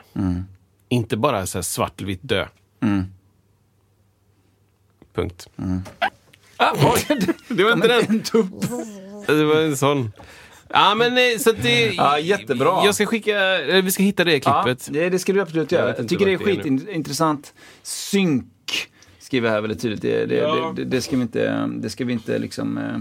[0.88, 2.46] Inte bara så här svartvitt dö.
[5.14, 5.48] Punkt.
[6.56, 7.18] Ah, oj,
[7.48, 8.22] det var inte den.
[9.26, 10.12] Det var en sån.
[10.68, 11.92] Ja, men eh, så att det...
[11.92, 12.84] Ja, jättebra.
[12.84, 14.90] Jag ska skicka, eh, vi ska hitta det klippet.
[14.92, 15.88] Ja, det, ska du absolut Jag göra.
[15.90, 17.54] Jag, inte tycker det är skitintressant.
[17.82, 18.46] Synk
[19.18, 20.02] skriver jag här väldigt tydligt.
[20.02, 20.72] Det, det, Ja.
[20.76, 22.98] det, det, ska vi inte, det ska vi inte liksom eh,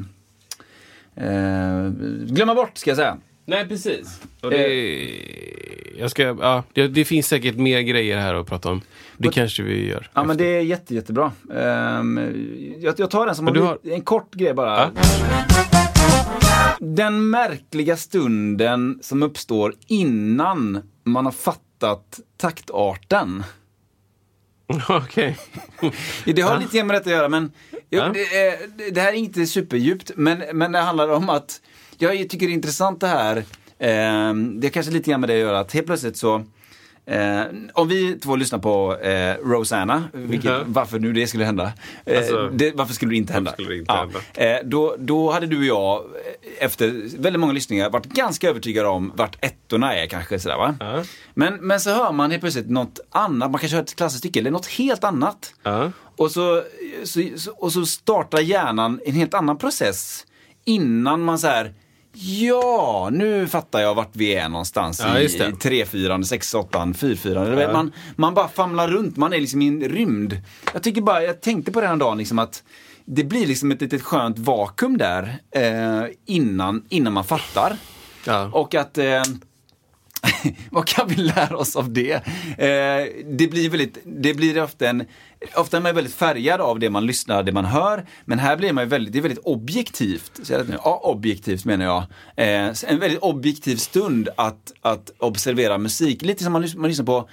[2.25, 3.17] glömma bort, ska jag säga.
[3.45, 4.21] Nej, precis.
[4.41, 5.09] Och det,
[5.99, 8.81] jag ska, ja, det, det finns säkert mer grejer här att prata om.
[9.17, 10.09] Det kanske vi gör.
[10.13, 11.31] Ja, men det är jätte, jättebra.
[11.55, 12.19] Ehm,
[12.79, 14.77] jag, jag tar den som har- en kort grej bara.
[14.77, 14.89] Ja.
[16.79, 23.43] Den märkliga stunden som uppstår innan man har fattat taktarten.
[24.89, 25.37] Okej.
[26.25, 27.51] Det har lite grann med detta att göra, men
[27.89, 28.09] Ja.
[28.13, 28.19] det,
[28.77, 31.61] det- det här är inte superdjupt, men, men det handlar om att
[31.97, 33.37] jag tycker det är intressant det här.
[33.37, 36.43] Eh, det har kanske lite grann med det att göra, att helt plötsligt så
[37.05, 37.41] Eh,
[37.73, 40.59] om vi två lyssnar på eh, Rosanna, vilket, Ja.
[40.65, 41.73] varför nu det skulle hända.
[42.05, 43.53] Eh, Alltså, det, varför skulle det inte hända?
[43.57, 44.19] det inte hända?
[44.33, 46.87] Eh, då, då hade du och jag, eh, efter
[47.21, 50.39] väldigt många lyssningar, varit ganska övertygade om vart ettorna är kanske.
[50.39, 50.75] Sådär, va?
[50.79, 51.03] Ja.
[51.33, 54.39] Men, men så hör man helt plötsligt något annat, man kanske hör ett klassiskt stycke,
[54.39, 55.53] eller något helt annat.
[55.63, 55.91] Ja.
[56.17, 56.63] Och så,
[57.03, 60.25] så, så, och så startar hjärnan en helt annan process
[60.65, 61.73] innan man så här
[62.13, 65.51] Ja, nu fattar jag vart vi är någonstans Ja, i just det.
[65.51, 69.67] 3 4 6 8 4 4 man, man bara famlar runt, man är liksom i
[69.67, 70.41] en rymd.
[70.73, 72.63] Jag tycker bara, jag tänkte på det här dagen liksom att
[73.05, 77.77] det blir liksom ett litet skönt vakuum där eh, innan, innan man fattar.
[78.25, 78.49] Ja.
[78.53, 79.23] Och att eh,
[80.71, 82.13] vad kan vi lära oss av det?
[82.57, 85.05] Eh, det blir väldigt, det blir ofta en,
[85.55, 88.05] ofta är man väldigt färgad av det man lyssnar, det man hör.
[88.25, 90.39] Men här blir man ju väldigt, det är väldigt objektivt.
[90.43, 92.03] Så jag, ja, objektivt menar jag.
[92.35, 96.21] Eh, en väldigt objektiv stund att, att observera musik.
[96.21, 97.29] Lite som man, lys- man lyssnar på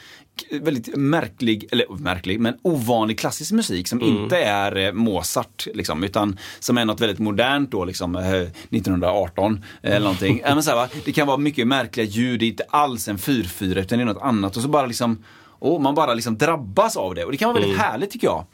[0.50, 6.38] väldigt märklig, eller märklig, men ovanlig klassisk musik som inte är eh, Mozart, liksom, utan
[6.60, 10.42] som är något väldigt modernt då, liksom, eh, 1918 eh, eller någonting.
[10.46, 10.88] Men så här?
[11.04, 14.06] Det kan vara mycket märkliga ljud, det är inte alls en 4-4 utan det är
[14.06, 14.56] något annat.
[14.56, 15.24] Och så bara liksom
[15.60, 18.44] och man bara liksom drabbas av det och det kan vara väldigt härligt tycker jag.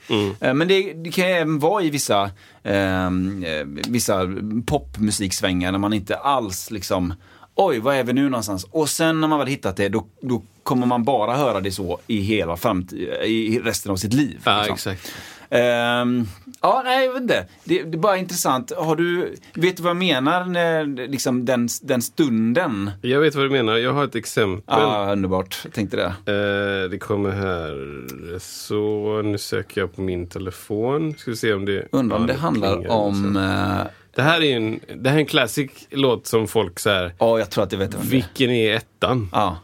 [0.41, 2.30] Eh, Men det, det kan även vara i vissa,
[2.62, 4.20] ehm, eh, vissa
[4.66, 7.14] popmusiksvängar när man inte alls liksom
[7.55, 8.67] Oj, var är vi nu någonstans?
[8.71, 11.99] Och sen när man väl hittat det, då, då kommer man bara höra det så
[12.07, 14.41] i hela framtid, i resten av sitt liv.
[14.45, 14.75] Ja, liksom.
[14.75, 15.13] exakt.
[15.51, 16.27] Ehm,
[16.63, 17.47] ja, nej, jag vet inte.
[17.65, 18.73] Det, det är bara intressant.
[18.77, 20.45] Har du, vet du vad jag menar?
[20.45, 22.91] När, liksom den, den stunden?
[23.03, 23.77] Jag vet vad du menar.
[23.77, 24.65] Jag har ett exempel.
[24.67, 25.61] Ja, underbart.
[25.65, 26.33] Jag tänkte det.
[26.33, 28.39] Eh, det kommer här.
[28.39, 31.15] Så nu söker jag på min telefon.
[31.19, 31.89] Ska vi se om det...
[31.91, 33.35] Undrar om ja, det handlar om...
[33.35, 33.91] så.
[34.17, 37.15] Det här är en, det här är en classic låt som folk så här.
[37.19, 38.11] Ja, jag tror att jag vet vem det är.
[38.11, 39.29] Vilken är ettan?
[39.33, 39.57] Ja.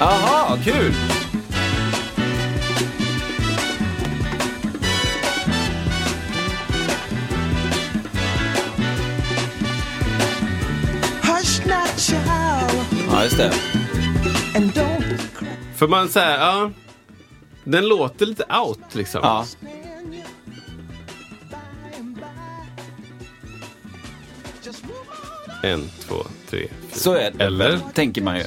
[0.00, 0.92] Aha, kul!
[11.22, 13.52] Hush not, child, Ja, just det.
[15.76, 16.70] För man säger, ja.
[17.64, 19.20] Den låter lite out liksom.
[19.22, 19.46] Ja.
[25.66, 26.16] En, två,
[26.50, 26.70] tre, fyra.
[26.92, 27.44] Så är det.
[27.44, 27.80] Eller?
[27.94, 28.44] Tänker man ju.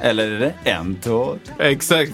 [0.00, 2.12] Eller är det en, två, Exakt.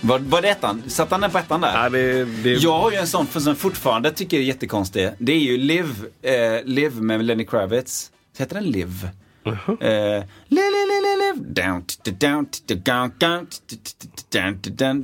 [0.00, 0.82] Var, var det ettan?
[0.86, 1.82] Satt han den på ettan där?
[1.82, 5.10] Ja, det, det, Jag har ju en sån som fortfarande tycker är jättekonstig.
[5.18, 8.10] Det är ju Liv, eh, Liv med Lenny Kravitz.
[8.38, 8.88] Heter den Liv?
[8.88, 9.10] Live,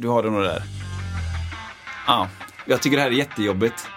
[0.01, 0.63] Du har den nog där.
[2.07, 2.29] Ja,
[2.67, 3.89] jag tycker det här är jättejobbigt.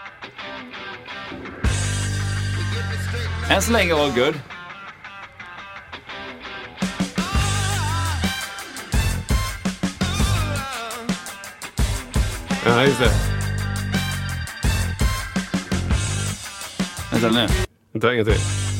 [3.49, 4.39] Än så länge all good.
[12.65, 13.11] Ja, just det.
[17.11, 17.47] Vänta nu.
[17.93, 18.70] Vänta, en gång till.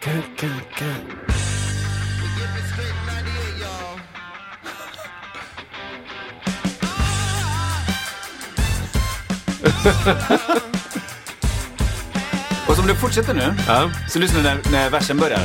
[12.66, 13.90] Och som du fortsätter nu, Ja.
[14.08, 15.40] så lyssna när, när versen börjar.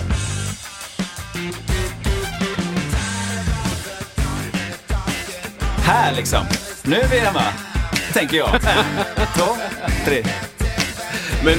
[5.84, 6.46] Här liksom.
[6.84, 7.44] Nu är vi hemma.
[8.14, 8.56] Tänker jag.
[8.56, 8.86] En,
[9.36, 9.46] två,
[10.06, 10.24] tre.
[11.44, 11.58] Men,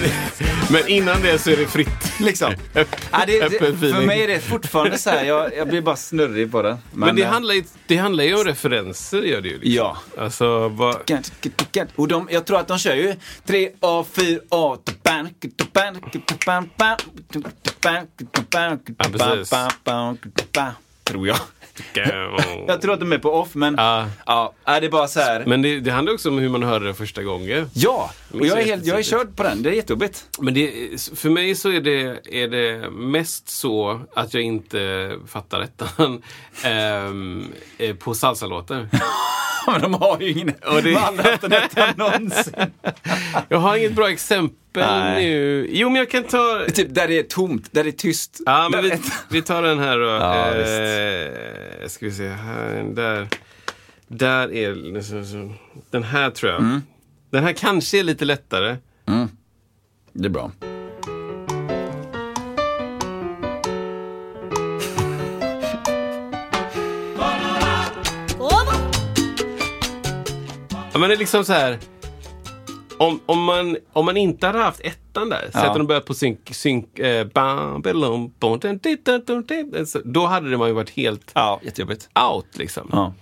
[0.71, 2.21] men innan det så är det fritt.
[2.21, 2.55] Liksom.
[2.73, 2.85] Ja,
[3.27, 6.63] det, det, för mig är det fortfarande så här, jag, jag blir bara snurrig på
[6.63, 6.79] det.
[6.93, 9.59] Men, det, eh, handlar ju, det handlar ju om referenser, gör det ju.
[9.59, 9.73] Liksom.
[9.75, 9.97] Ja.
[10.19, 11.07] Alltså, vad...
[11.97, 13.15] Och de, jag tror att de kör ju
[13.47, 14.79] tre A, fyra A,
[19.13, 19.53] precis.
[21.07, 21.37] Tror jag.
[22.67, 24.07] Jag tror att de är på off, men Ja.
[24.27, 25.45] ja, är det är bara så här.
[25.47, 27.71] Men det, det handlar också om hur man hörde det första gången.
[27.75, 29.63] Ja, och jag är, helt, jag är körd på den.
[29.63, 30.25] Det är jättejobbigt.
[30.39, 30.71] Men det,
[31.15, 36.23] för mig så är det, är det mest så att jag inte fattar ettan
[36.63, 38.89] ehm, eh, på salsalåtar.
[39.73, 40.53] Men de har ju ingen...
[40.83, 42.55] Det- etta någonsin.
[43.49, 45.25] Jag har inget bra exempel Nej.
[45.25, 45.69] nu.
[45.71, 46.65] Jo, men jag kan ta...
[46.75, 48.41] Typ där det är tomt, där det är tyst.
[48.47, 48.93] Ja, men vi,
[49.31, 50.07] vi tar den här då.
[50.07, 52.83] Ja, eh, ska vi se här.
[52.95, 53.29] Där,
[54.09, 54.75] där är
[55.91, 56.61] den här tror jag.
[56.61, 56.83] Mm.
[57.31, 58.77] Den här kanske är lite lättare.
[60.13, 60.51] Det är bra.
[70.97, 71.79] Ja, men det är liksom så här.
[72.99, 75.67] Om, om, man, om man inte hade haft ettan där, så Ja.
[75.71, 78.79] att de börjar på synk, synk eh, bam, belum, bom, dun,
[79.47, 82.09] dun, så då hade det man ju varit helt Ja, jättejobbigt.
[82.33, 82.89] out liksom.
[82.93, 83.15] Ja.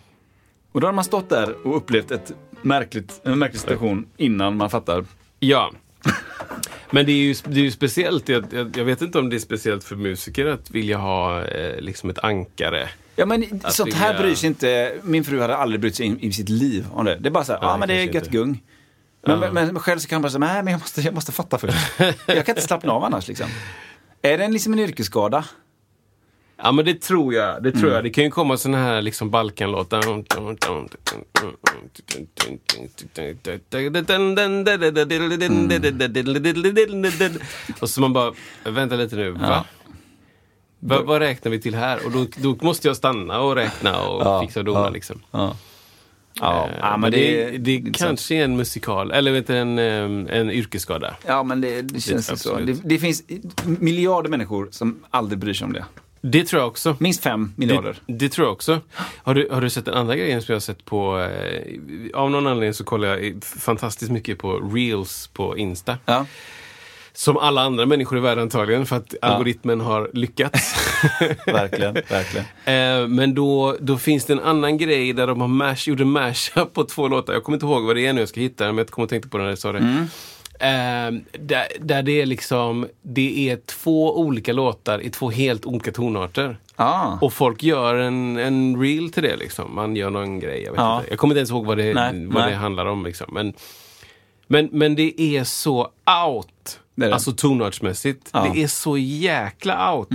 [0.72, 4.70] Och då har man stått där och upplevt ett märkligt, en märklig situation innan man
[4.70, 5.04] fattar.
[5.40, 5.72] Ja.
[6.90, 9.36] Men det är ju, det är ju speciellt, jag, jag, jag vet inte om det
[9.36, 12.88] är speciellt för musiker att vilja ha eh, liksom ett ankare.
[13.16, 16.06] Ja men Att sånt här vilja- bryr sig inte, min fru hade aldrig brytt sig
[16.06, 17.16] in, i sitt liv om det.
[17.20, 18.30] Det är bara så här, ja, Nej, men det är gött inte.
[18.30, 18.62] gung.
[19.26, 21.32] Men, men, men själv så kan man bara säga, nej men jag måste, jag måste
[21.32, 21.76] fatta först.
[22.26, 23.46] jag kan inte slappna av annars liksom.
[24.22, 25.44] Är det en, liksom en yrkesskada?
[26.56, 27.62] Ja men det tror jag.
[27.62, 27.94] Det tror Mm.
[27.94, 28.04] jag.
[28.04, 29.98] Det kan ju komma såna här liksom Balkanlåtar.
[37.80, 38.32] Och så man bara,
[38.64, 39.64] vänta lite nu, va?
[40.86, 42.06] Va, vad räknar vi till här?
[42.06, 44.88] Och då, då måste jag stanna och räkna och Ja, fixa och dona ja.
[44.88, 45.22] liksom.
[45.30, 45.56] Ja.
[46.40, 47.96] Ja, ja, men det, det, intressant.
[47.96, 51.16] kanske är en musikal, eller vet du, en, eh, en yrkesskada.
[51.26, 52.56] Ja, men det, det känns ju så.
[52.56, 53.22] Det, det finns
[53.64, 55.84] miljarder människor som aldrig bryr sig om det.
[56.20, 56.96] Det tror jag också.
[57.00, 57.98] Minst fem miljarder.
[58.06, 58.80] Det, det tror jag också.
[59.16, 61.20] Har du, har du sett den andra grejen som jag har sett på...
[61.20, 65.98] Eh, av någon anledning så kollar jag fantastiskt mycket på reels på Insta.
[66.04, 66.26] Ja.
[67.16, 70.74] Som alla andra människor i världen antagligen för att algoritmen har lyckats.
[71.46, 72.44] Verkligen, verkligen.
[72.64, 76.10] Eh, men då, då finns det en annan grej där de har mash, gjort en
[76.10, 77.32] mashup på två låtar.
[77.32, 79.04] Jag kommer inte ihåg vad det är nu, jag ska hitta den, men jag kommer
[79.04, 79.78] att tänka på den när jag sa det.
[79.78, 80.06] Mm.
[80.60, 85.92] Eh, där, där det är liksom, det är två olika låtar i två helt olika
[85.92, 86.56] tonarter.
[86.76, 87.18] Ah.
[87.20, 89.74] Och folk gör en, en reel till det liksom.
[89.74, 90.96] Man gör någon grej, jag vet Ja.
[90.98, 91.10] inte.
[91.10, 92.50] Jag kommer inte ens ihåg vad det, Nej, vad nej.
[92.50, 93.26] det handlar om liksom.
[93.32, 93.52] Men,
[94.46, 95.90] men, men det är så
[96.26, 96.80] out.
[96.94, 97.14] Det det.
[97.14, 98.28] Alltså tonartsmässigt.
[98.32, 98.40] Ja.
[98.40, 98.52] Mm.
[98.54, 100.08] Det är så jäkla out.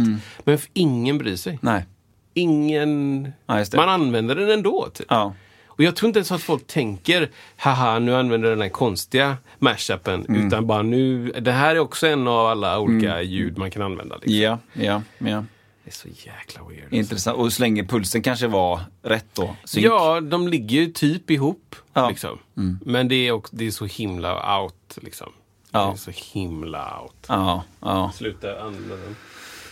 [0.43, 1.59] Men f- ingen bryr sig.
[1.61, 1.85] Nej.
[2.33, 3.31] Ingen...
[3.47, 3.65] Ja.
[3.75, 4.87] Man använder den ändå.
[4.93, 5.07] Typ.
[5.09, 5.33] Ja.
[5.67, 10.25] Och jag tror inte ens att folk tänker, haha, nu använder den här konstiga mashupen.
[10.29, 10.47] Mm.
[10.47, 14.15] Utan bara nu, det här är också en av alla olika ljud man kan använda.
[14.15, 14.35] Liksom.
[14.35, 15.45] Ja, ja, ja.
[15.83, 16.83] Det är så jäkla weird.
[16.83, 16.95] alltså.
[16.95, 17.37] Intressant.
[17.37, 19.55] Och så länge pulsen kanske var rätt då.
[19.65, 19.85] Synk.
[19.85, 21.75] Ja, de ligger ju typ ihop.
[21.93, 22.09] Ja.
[22.09, 22.39] Liksom.
[22.85, 24.97] Men det är, också, det är så himla out.
[25.01, 25.31] Liksom.
[25.71, 25.85] Ja.
[26.05, 27.25] Det är så himla out.
[27.27, 28.11] Ja, ja.
[28.15, 29.15] Sluta använda den.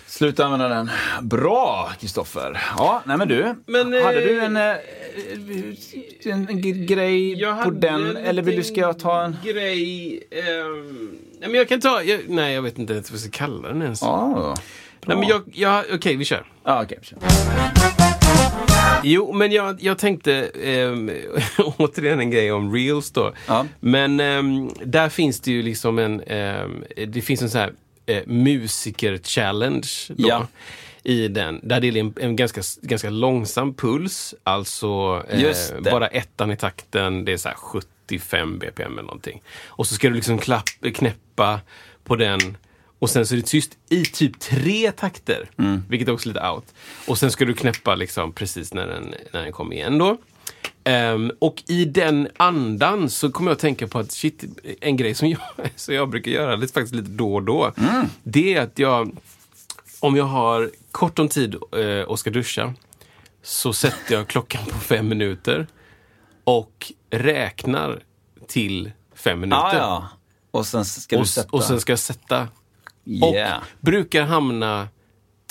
[0.07, 0.89] Sluta använda den.
[1.21, 2.61] Bra, Kristoffer.
[2.77, 3.55] Ja, nej men du.
[3.65, 4.63] Men, eh, hade du en, eh,
[6.25, 8.17] en, en g- grej på den?
[8.17, 9.37] Eller vill du, ska jag ta en?
[9.43, 10.23] grej?
[10.31, 12.03] ehm, nej, men jag kan ta...
[12.03, 14.01] Jag, nej, jag vet inte ens vad jag ska kalla den ens.
[14.01, 14.55] Ja,
[15.05, 16.45] nej, men jag, jag, Okej, vi kör.
[16.63, 16.99] Ja, okej.
[17.01, 17.17] kör.
[19.03, 21.11] Jo, men jag, jag tänkte ehm,
[21.77, 23.33] återigen en grej om reels då.
[23.47, 23.65] Ja.
[23.79, 27.73] Men ehm, där finns det ju liksom en, ehm, det finns en sån här
[28.05, 30.27] eh, musiker-challenge då.
[30.27, 30.47] Ja.
[31.03, 36.51] I den, där det är en, en ganska, ganska långsam puls, alltså eh, bara ettan
[36.51, 39.41] i takten, det är så här 75 bpm eller någonting.
[39.65, 41.59] Och så ska du liksom klapp, knäppa
[42.03, 42.57] på den
[42.99, 45.83] och sen så är det tyst i typ tre takter, Mm.
[45.89, 46.65] vilket är också lite out.
[47.07, 50.17] Och sen ska du knäppa liksom precis när den, när den kommer igen då.
[50.83, 54.43] Ehm, och i den andan så kommer jag att tänka på att shit,
[54.81, 55.39] en grej som jag,
[55.75, 57.71] som jag brukar göra lite, faktiskt lite då och då.
[58.23, 59.17] Det är att jag,
[59.99, 62.73] om jag har kort om tid eh, och ska duscha,
[63.43, 65.67] så sätter jag klockan på fem minuter
[66.43, 68.03] och räknar
[68.47, 69.61] till fem minuter.
[69.61, 70.07] Ja, ja.
[70.51, 71.49] Och sen ska du sätta...
[71.51, 72.47] och sen ska jag sätta.
[73.07, 73.57] Yeah.
[73.57, 74.87] Och brukar hamna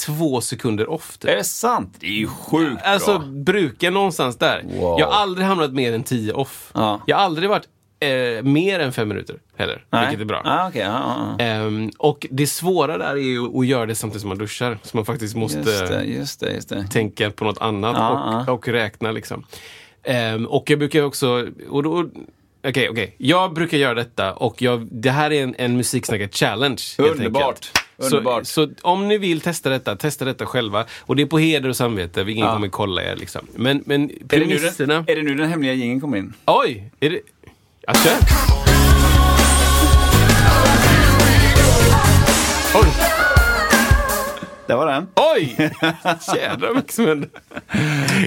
[0.06, 0.84] två sekunder
[1.18, 1.30] typ.
[1.30, 1.96] Är det sant?
[2.00, 3.28] Det är ju sjukt Alltså, bra.
[3.28, 4.62] brukar någonstans där.
[4.80, 5.00] Wow.
[5.00, 6.70] Jag har aldrig hamnat mer än tio off.
[6.74, 7.00] Ja.
[7.06, 7.68] Jag har aldrig varit
[8.00, 10.42] eh, mer än fem minuter heller, vilket är bra.
[10.44, 11.44] Ah, okay, ja, ja.
[11.44, 14.78] Ehm, och det svåra där är ju att göra det samtidigt som man duschar.
[14.82, 16.86] Så man faktiskt måste Just det, just det, just det.
[16.90, 18.52] tänka på något annat Ja, och, ja.
[18.52, 19.44] och räkna liksom.
[20.02, 22.08] Ehm, och jag brukar också, och då,
[22.68, 23.14] okej, okej.
[23.18, 26.82] Jag brukar göra detta och jag, det här är en, en musiksnacket-challenge.
[26.98, 27.64] Underbart.
[27.98, 30.84] Så, så om ni vill testa detta, testa detta själva.
[31.00, 32.52] Och det är på heder och samvete, ingen Ja.
[32.54, 33.46] kommer kolla er liksom.
[33.54, 34.94] Men, men Är det, nu premisserna...
[34.94, 36.32] den, är det nu den hemliga jingeln kommer in?
[36.44, 36.90] Oj!
[37.00, 37.20] Är det...
[37.86, 38.16] Jag kör.
[42.74, 43.15] Oj!
[44.66, 45.06] Där var den.
[45.14, 45.56] Oj!
[46.36, 47.28] Jädrar som hände.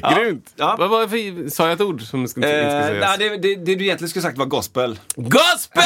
[0.15, 0.53] Grymt!
[0.55, 0.75] Ja.
[0.79, 3.17] Vad var det för, sa jag ett ord som ska, inte ska Eh, sägas?
[3.19, 4.99] nej, det, det, det du egentligen skulle sagt var gospel.
[5.15, 5.83] Gospel!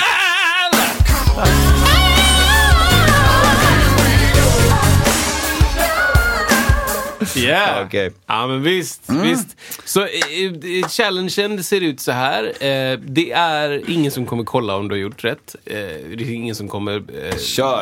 [7.37, 7.85] Yeah.
[7.85, 8.11] Okej.
[8.25, 9.57] Ja men visst, visst.
[9.85, 12.43] Så eh, eh, challengen ser ut så här.
[12.43, 15.55] Eh, det är ingen som kommer kolla om du har gjort rätt.
[15.65, 17.03] Eh, det är ingen som kommer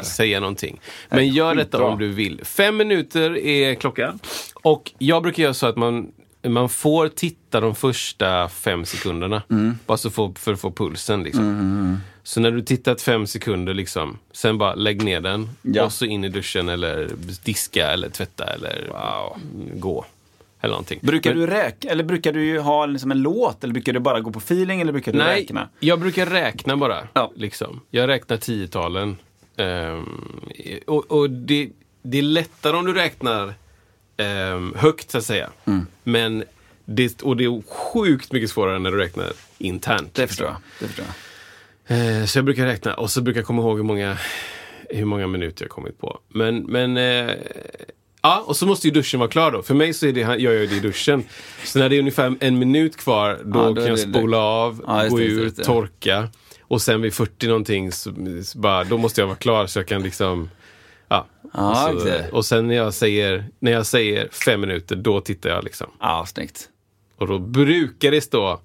[0.04, 0.80] säga någonting.
[1.10, 2.42] Men gör detta om du vill.
[2.44, 4.20] Fem minuter är klockan.
[4.54, 6.12] Och jag brukar göra så att man
[6.50, 9.44] man får titta de första fem sekunderna.
[9.50, 9.78] Mm.
[9.86, 11.24] Bara så för, för att få pulsen.
[11.24, 12.02] Liksom.
[12.24, 15.50] Så när du tittat fem sekunder, liksom, sen bara lägg ner den.
[15.62, 15.84] Ja.
[15.86, 17.10] Och så in i duschen eller
[17.44, 18.90] diska eller tvätta eller
[19.74, 20.06] gå.
[20.62, 21.00] Eller någonting.
[21.02, 23.64] Brukar Men- du räkna, eller brukar du ha liksom en låt?
[23.64, 24.82] Eller brukar du bara gå på feeling?
[24.82, 25.70] Eller brukar du Nej, räkna?
[25.80, 27.08] jag brukar räkna bara.
[27.14, 27.32] Ja.
[27.36, 27.82] Liksom.
[27.90, 29.18] Jag räknar tiotalen.
[29.58, 30.22] Ehm,
[30.88, 31.70] och och det,
[32.02, 33.54] det är lättare om du räknar
[34.18, 35.50] ehm, högt så att säga.
[35.66, 35.88] Mm.
[36.04, 36.44] Men
[36.86, 40.14] det, och det är sjukt mycket svårare när du räknar internt.
[40.14, 40.56] Det förstår jag.
[40.80, 41.16] Det förstår jag.
[41.88, 44.18] Eh, så jag brukar räkna och så brukar jag komma ihåg hur många,
[44.90, 46.20] hur många minuter jag kommit på.
[46.28, 47.36] Men, men eh,
[48.22, 49.62] ja, och så måste ju duschen vara klar då.
[49.62, 51.24] För mig så är det, gör jag det i duschen.
[51.64, 54.84] Så när det är ungefär en minut kvar, då, Ja, då kan jag spola av,
[54.88, 56.30] Ja, gå det, just det, torka.
[56.62, 58.14] Och sen vid 40 någonting, så,
[58.44, 60.50] så bara, då måste jag vara klar så jag kan liksom
[61.08, 65.22] Ja, Ja, och, så, och sen när jag, säger, när jag säger fem minuter, då
[65.22, 65.88] tittar jag liksom.
[66.00, 66.70] Ja, snyggt.
[67.18, 68.60] Och då brukar det stå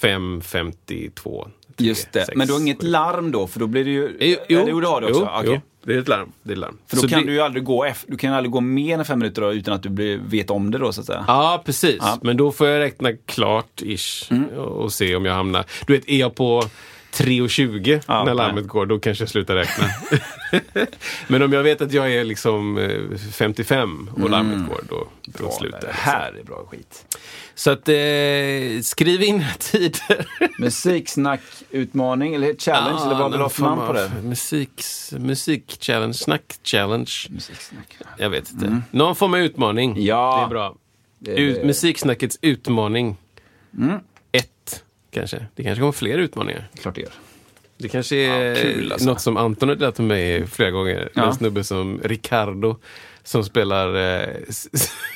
[0.00, 1.48] 5.52.
[1.78, 2.26] Just det.
[2.36, 4.16] Men du har inget larm då, för då blir det ju...
[4.48, 5.20] Jo, jo, det har du också.
[5.20, 5.50] jo, Okej.
[5.54, 6.32] jo, det är ett larm.
[6.42, 6.78] Det är ett larm.
[6.86, 9.04] För då Så kan det- du ju aldrig gå, du kan aldrig gå mer än
[9.04, 11.24] fem minuter då, utan att du blir, vet om det då, så att säga.
[11.26, 11.96] Ja, precis.
[12.00, 12.18] Ja.
[12.22, 14.44] Men då får jag räkna klart ish Mm.
[14.58, 15.64] och se om jag hamnar...
[15.86, 16.64] Du vet, är jag på
[17.16, 18.34] 3.20 Ja, när nej.
[18.34, 19.84] larmet går, då kanske jag slutar räkna.
[21.28, 25.50] Men om jag vet att jag är liksom eh, 55 och larmet går, då, då
[25.50, 25.92] slutar det jag.
[25.94, 27.16] här är bra skit.
[27.54, 30.26] Så att, eh, skriv in tider.
[30.58, 34.10] Musiksnack-utmaning, eller challenge, eller vad vill namn på det?
[34.22, 37.30] Musiks, musik-challenge, snack-challenge.
[37.30, 37.96] Musiksnack.
[38.18, 38.82] Jag vet inte.
[38.90, 39.90] Någon form av utmaning.
[39.90, 40.04] Mm.
[40.04, 40.36] Ja.
[40.38, 40.74] Det är bra.
[41.18, 43.16] Det- Ut, musiksnackets utmaning.
[43.78, 43.98] Mm.
[45.16, 45.46] Kanske.
[45.54, 46.68] Det kanske kommer fler utmaningar.
[46.82, 47.12] Klart det gör.
[47.78, 49.08] Det kanske är Ja, kul alltså.
[49.08, 51.08] något som Anton har delat med mig flera gånger.
[51.14, 51.26] Ja.
[51.26, 52.76] En snubbe som Ricardo
[53.24, 54.28] som spelar eh,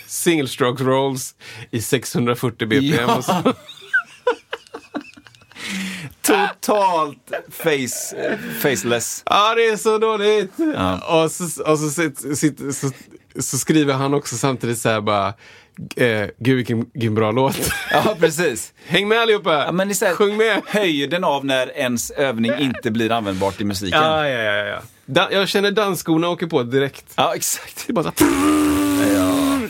[0.06, 1.34] single stroke rolls
[1.70, 2.94] i 640 bpm.
[3.08, 3.16] Ja.
[3.16, 3.32] Och så.
[6.22, 8.16] Totalt face,
[8.60, 9.22] faceless.
[9.26, 10.52] Ja, det är så dåligt!
[10.74, 11.22] Ja.
[11.24, 12.90] Och, så, och så, sitter- så,
[13.38, 15.34] så skriver han också samtidigt så här bara,
[15.96, 17.56] eh, gud vilken, vilken bra låt.
[17.92, 18.72] Ja, precis.
[18.86, 19.64] Häng med allihopa!
[19.66, 20.62] Ja, men här, Sjung med!
[20.66, 24.02] Höjden av när ens övning inte blir användbart i musiken.
[24.02, 24.66] Ja, ja, ja.
[24.66, 24.80] ja.
[25.06, 27.04] Da, jag känner dansskorna åker på direkt.
[27.16, 27.86] Ja, exakt.
[27.86, 29.60] Det är bara så här, Ja.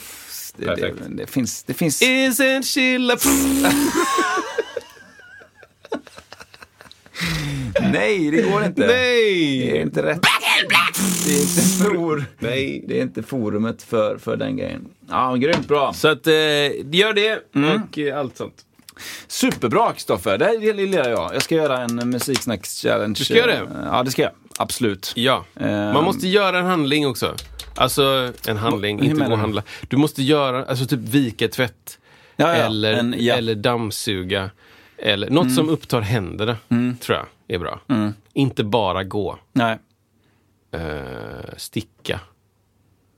[0.57, 1.63] Det, det, det finns...
[1.63, 2.03] Det finns...
[2.03, 3.21] Isn't she love...
[7.93, 8.87] Nej, det går inte.
[8.87, 9.59] Nej!
[9.67, 10.21] Det är inte rätt.
[11.31, 12.25] Det är inte, for...
[12.39, 12.85] Nej.
[12.89, 14.89] det är inte forumet för, för den grejen.
[15.11, 15.93] Ja, grymt bra.
[15.93, 17.83] Så att, eh, gör det Mm.
[17.83, 18.55] och eh, allt sånt.
[19.29, 21.35] Superbra Kristoffer, det här gillar jag.
[21.35, 23.15] Jag ska göra en musiksnacks-challenge.
[23.19, 23.69] Du ska göra det?
[23.85, 24.31] Ja, det ska jag.
[24.59, 25.13] Absolut.
[25.17, 25.45] Ja,
[25.95, 27.35] man måste göra en handling också.
[27.77, 29.63] Alltså en handling, Hur inte gå och handla.
[29.89, 31.99] Du måste göra, alltså typ vika tvätt.
[32.37, 32.55] Ja, ja.
[32.55, 33.35] Eller, En- ja.
[33.35, 34.51] eller dammsuga.
[34.99, 36.57] Eller något som upptar händerna,
[37.01, 37.81] tror jag är bra.
[38.33, 39.39] Inte bara gå.
[39.53, 39.79] Nej.
[40.73, 42.21] Eh, sticka.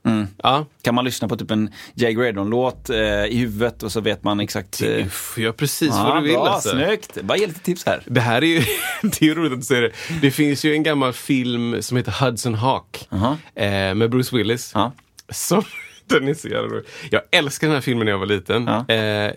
[0.05, 0.27] Mm.
[0.43, 4.23] Ja, Kan man lyssna på typ en Jay Graydon-låt eh, i huvudet och så vet
[4.23, 4.81] man exakt...
[4.81, 6.33] Eh, gör precis ja, vad du vill.
[6.33, 6.69] bra, Alltså.
[6.69, 7.21] snyggt.
[7.21, 8.03] Bara ge lite tips här.
[8.05, 8.59] Det här är ju
[9.01, 9.91] det är roligt att säga det.
[10.21, 13.07] Det finns ju en gammal film som heter Hudson Hawk.
[13.11, 13.37] Aha.
[13.55, 14.71] Eh, med Bruce Willis.
[14.73, 14.91] Ja.
[15.29, 15.63] Som,
[16.07, 16.85] den är så jävla rolig.
[17.11, 18.67] Jag älskar den här filmen när jag var liten.
[18.87, 18.93] Ja.
[18.95, 19.31] Eh,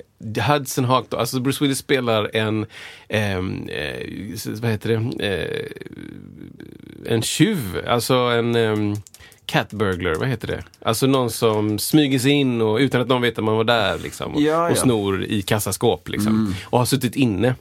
[0.48, 2.66] Hudson Hawk, då, alltså Bruce Willis spelar en,
[3.08, 4.06] ehm, eh,
[4.60, 5.66] vad heter det, eh,
[7.08, 7.84] en tjuv.
[7.88, 8.96] Alltså en um,
[9.46, 10.62] cat burglar, vad heter det?
[10.82, 13.98] Alltså någon som smyger sig in och utan att någon vet att man var där
[13.98, 14.34] liksom.
[14.34, 14.70] Och, Ja, ja.
[14.70, 16.54] och snor i kassaskåp liksom.
[16.64, 17.54] Och har suttit inne.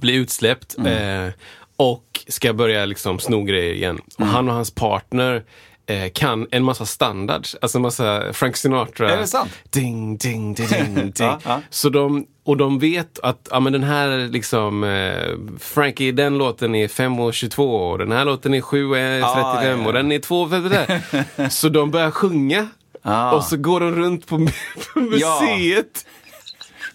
[0.00, 0.76] Blir utsläppt.
[0.78, 1.28] Eh,
[1.76, 3.98] och ska börja liksom sno grejer igen.
[4.18, 5.44] Och han och hans partner
[5.86, 7.56] eh, kan en massa standards.
[7.62, 9.12] Alltså en massa Frank Sinatra.
[9.12, 9.52] Är det sant?
[9.70, 11.12] Ding, ding, ding, ding, ding.
[11.18, 11.60] Ja, ja.
[11.70, 16.74] Så de, och de vet att ja, men den här liksom eh, Frankie, den låten
[16.74, 21.48] är 5.22 och den här låten är 7.35 Ah, och den är 2.53.
[21.48, 22.68] så de börjar sjunga.
[23.02, 23.32] Ah.
[23.32, 24.36] Och så går de runt på,
[24.94, 26.06] på museet.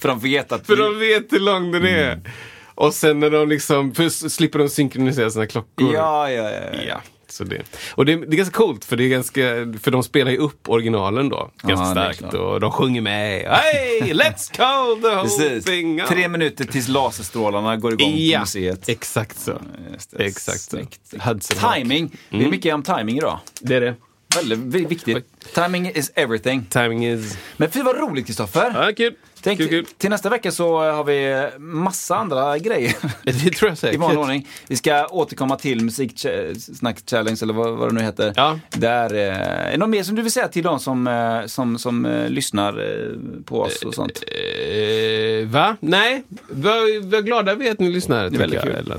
[0.02, 0.66] För de vet att...
[0.66, 2.12] För de vet hur lång den är.
[2.12, 2.24] Mm.
[2.76, 5.94] Och sen när de liksom, först slipper de synkronisera sina klockor.
[5.94, 6.82] Ja, ja, ja.
[6.88, 7.02] ja.
[7.30, 7.62] Ja, så det.
[7.92, 9.42] Och det, det är ganska coolt för det är ganska,
[9.82, 11.50] för de spelar ju upp originalen då.
[11.64, 13.42] Ganska Ja, är starkt och de sjunger med.
[13.48, 16.02] Hey, let's call the whole thing.
[16.08, 18.90] Tre minuter tills laserstrålarna går igång på Ja, museet.
[18.90, 19.62] exakt så.
[20.12, 20.26] Det.
[20.26, 20.70] Exakt så.
[20.70, 21.14] Snyggt.
[21.20, 21.42] Hawk.
[21.76, 22.18] Timing.
[22.30, 23.40] Det är mycket om timing idag.
[23.62, 23.96] Det är det.
[24.36, 25.26] Väldigt vi- viktigt.
[25.54, 26.66] Timing is everything.
[26.70, 27.38] Timing is...
[27.58, 28.72] Men fy vad roligt Kristoffer.
[28.88, 29.14] Ja, kul.
[29.42, 29.86] Tänk, kul, kul.
[29.98, 34.00] Till nästa vecka så har vi massa andra grejer Det tror jag i säkert.
[34.00, 34.48] vanlig ordning.
[34.68, 38.34] Vi ska återkomma till Musiksnack Challenge eller vad, vad det nu heter.
[38.36, 38.60] Ja.
[38.70, 41.78] Där, eh, är det något mer som du vill säga till de som, eh, som,
[41.80, 42.74] som eh, lyssnar
[43.46, 44.24] på oss och sånt?
[45.46, 45.78] Va?
[45.80, 48.30] Nej, var, var glada vi att ni lyssnar.
[48.30, 48.94] Det är väldigt kul.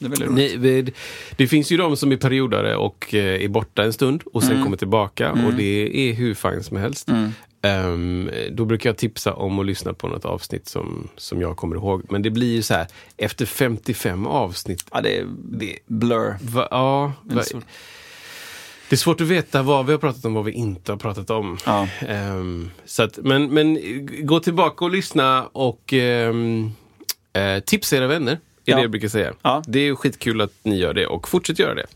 [0.00, 0.28] Det är.
[0.30, 0.92] Ni,
[1.36, 4.54] det finns ju de som är periodare och är borta en stund och Mm.
[4.54, 7.08] sen kommer tillbaka och det är hur fan som helst.
[7.62, 11.76] Ehm, då brukar jag tipsa om att lyssna på något avsnitt som, som jag kommer
[11.76, 12.02] ihåg.
[12.10, 12.86] Men det blir ju så här,
[13.16, 16.36] efter 55 avsnitt, Ja, det det, blur.
[16.40, 17.42] va, ja, va.
[18.88, 20.96] Det är svårt att veta vad vi har pratat om och vad vi inte har
[20.96, 21.58] pratat om.
[21.66, 21.88] Ja.
[22.08, 23.78] Ehm, så att, men, men
[24.26, 26.70] gå tillbaka och lyssna och ehm,
[27.32, 28.32] eh, tipsa era vänner.
[28.32, 28.76] Är Ja.
[28.76, 29.32] det jag brukar säga.
[29.42, 29.62] Ja.
[29.66, 31.86] Det är skitkul att ni gör det och fortsätt göra det.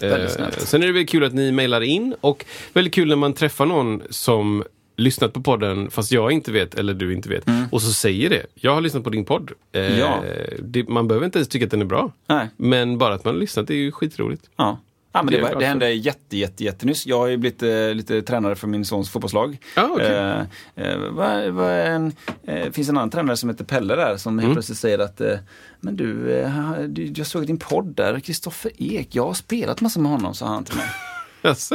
[0.00, 0.60] Väldigt snällt.
[0.60, 3.66] sen är det väldigt kul att ni mejlar in och väldigt kul när man träffar
[3.66, 4.64] någon som
[5.00, 7.44] lyssnat på podden fast jag inte vet eller du inte vet.
[7.70, 8.46] Och så säger det.
[8.54, 9.50] Jag har lyssnat på din podd.
[9.72, 9.98] Eh, Mm.
[9.98, 10.22] Ja.
[10.62, 12.12] det, man behöver inte ens tycka att den är bra.
[12.26, 12.48] Nej.
[12.56, 14.50] Men bara att man har lyssnat är ju skitroligt.
[14.56, 14.78] Ja.
[15.12, 15.60] Ja, men Det det, det för.
[15.60, 17.06] hände jätte, jätte, jättenyss.
[17.06, 19.58] Jag har ju blivit eh, lite tränare för min sons fotbollslag.
[19.76, 20.06] Ja, okej.
[20.06, 20.40] eh,
[20.74, 22.12] eh, är en,
[22.44, 24.44] eh, finns en annan tränare som heter Pelle där som Mm.
[24.44, 25.36] helt plötsligt säger att eh,
[25.80, 30.00] Men du, eh, du, jag såg din podd där, Kristoffer Ek, jag har spelat massor
[30.00, 30.86] med honom, sa han till mig.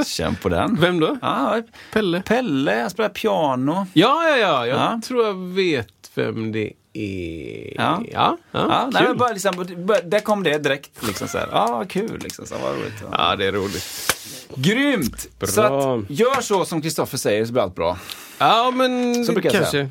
[0.05, 0.77] Känn på den.
[0.81, 1.17] Vem då?
[1.21, 1.61] Ja,
[1.93, 2.21] Pelle?
[2.21, 3.87] Pelle, jag spelar piano.
[3.93, 4.67] Ja, ja, ja.
[4.67, 5.01] Jag Ja.
[5.03, 7.73] tror jag vet vem det är.
[7.75, 8.01] Ja.
[8.11, 9.65] ja, ja, Ja, nej, men bara liksom,
[10.03, 11.07] där kom det direkt.
[11.07, 11.47] Liksom så här.
[11.51, 12.19] Ja, vad kul.
[12.23, 12.93] Liksom, så, vad roligt.
[13.01, 13.07] Ja.
[13.11, 14.15] ja, det är roligt.
[14.55, 15.39] Grymt!
[15.39, 15.47] Bra.
[15.47, 17.97] Så att, gör så som Kristoffer säger så blir allt bra.
[18.37, 19.65] Ja, men kanske.
[19.65, 19.89] säga.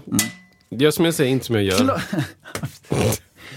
[0.71, 2.03] Gör som jag säger, inte som jag gör.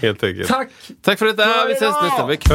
[0.02, 0.48] Helt enkelt.
[0.48, 0.68] Tack!
[1.02, 1.66] Tack för detta.
[1.66, 2.54] Vi ses nästa vecka.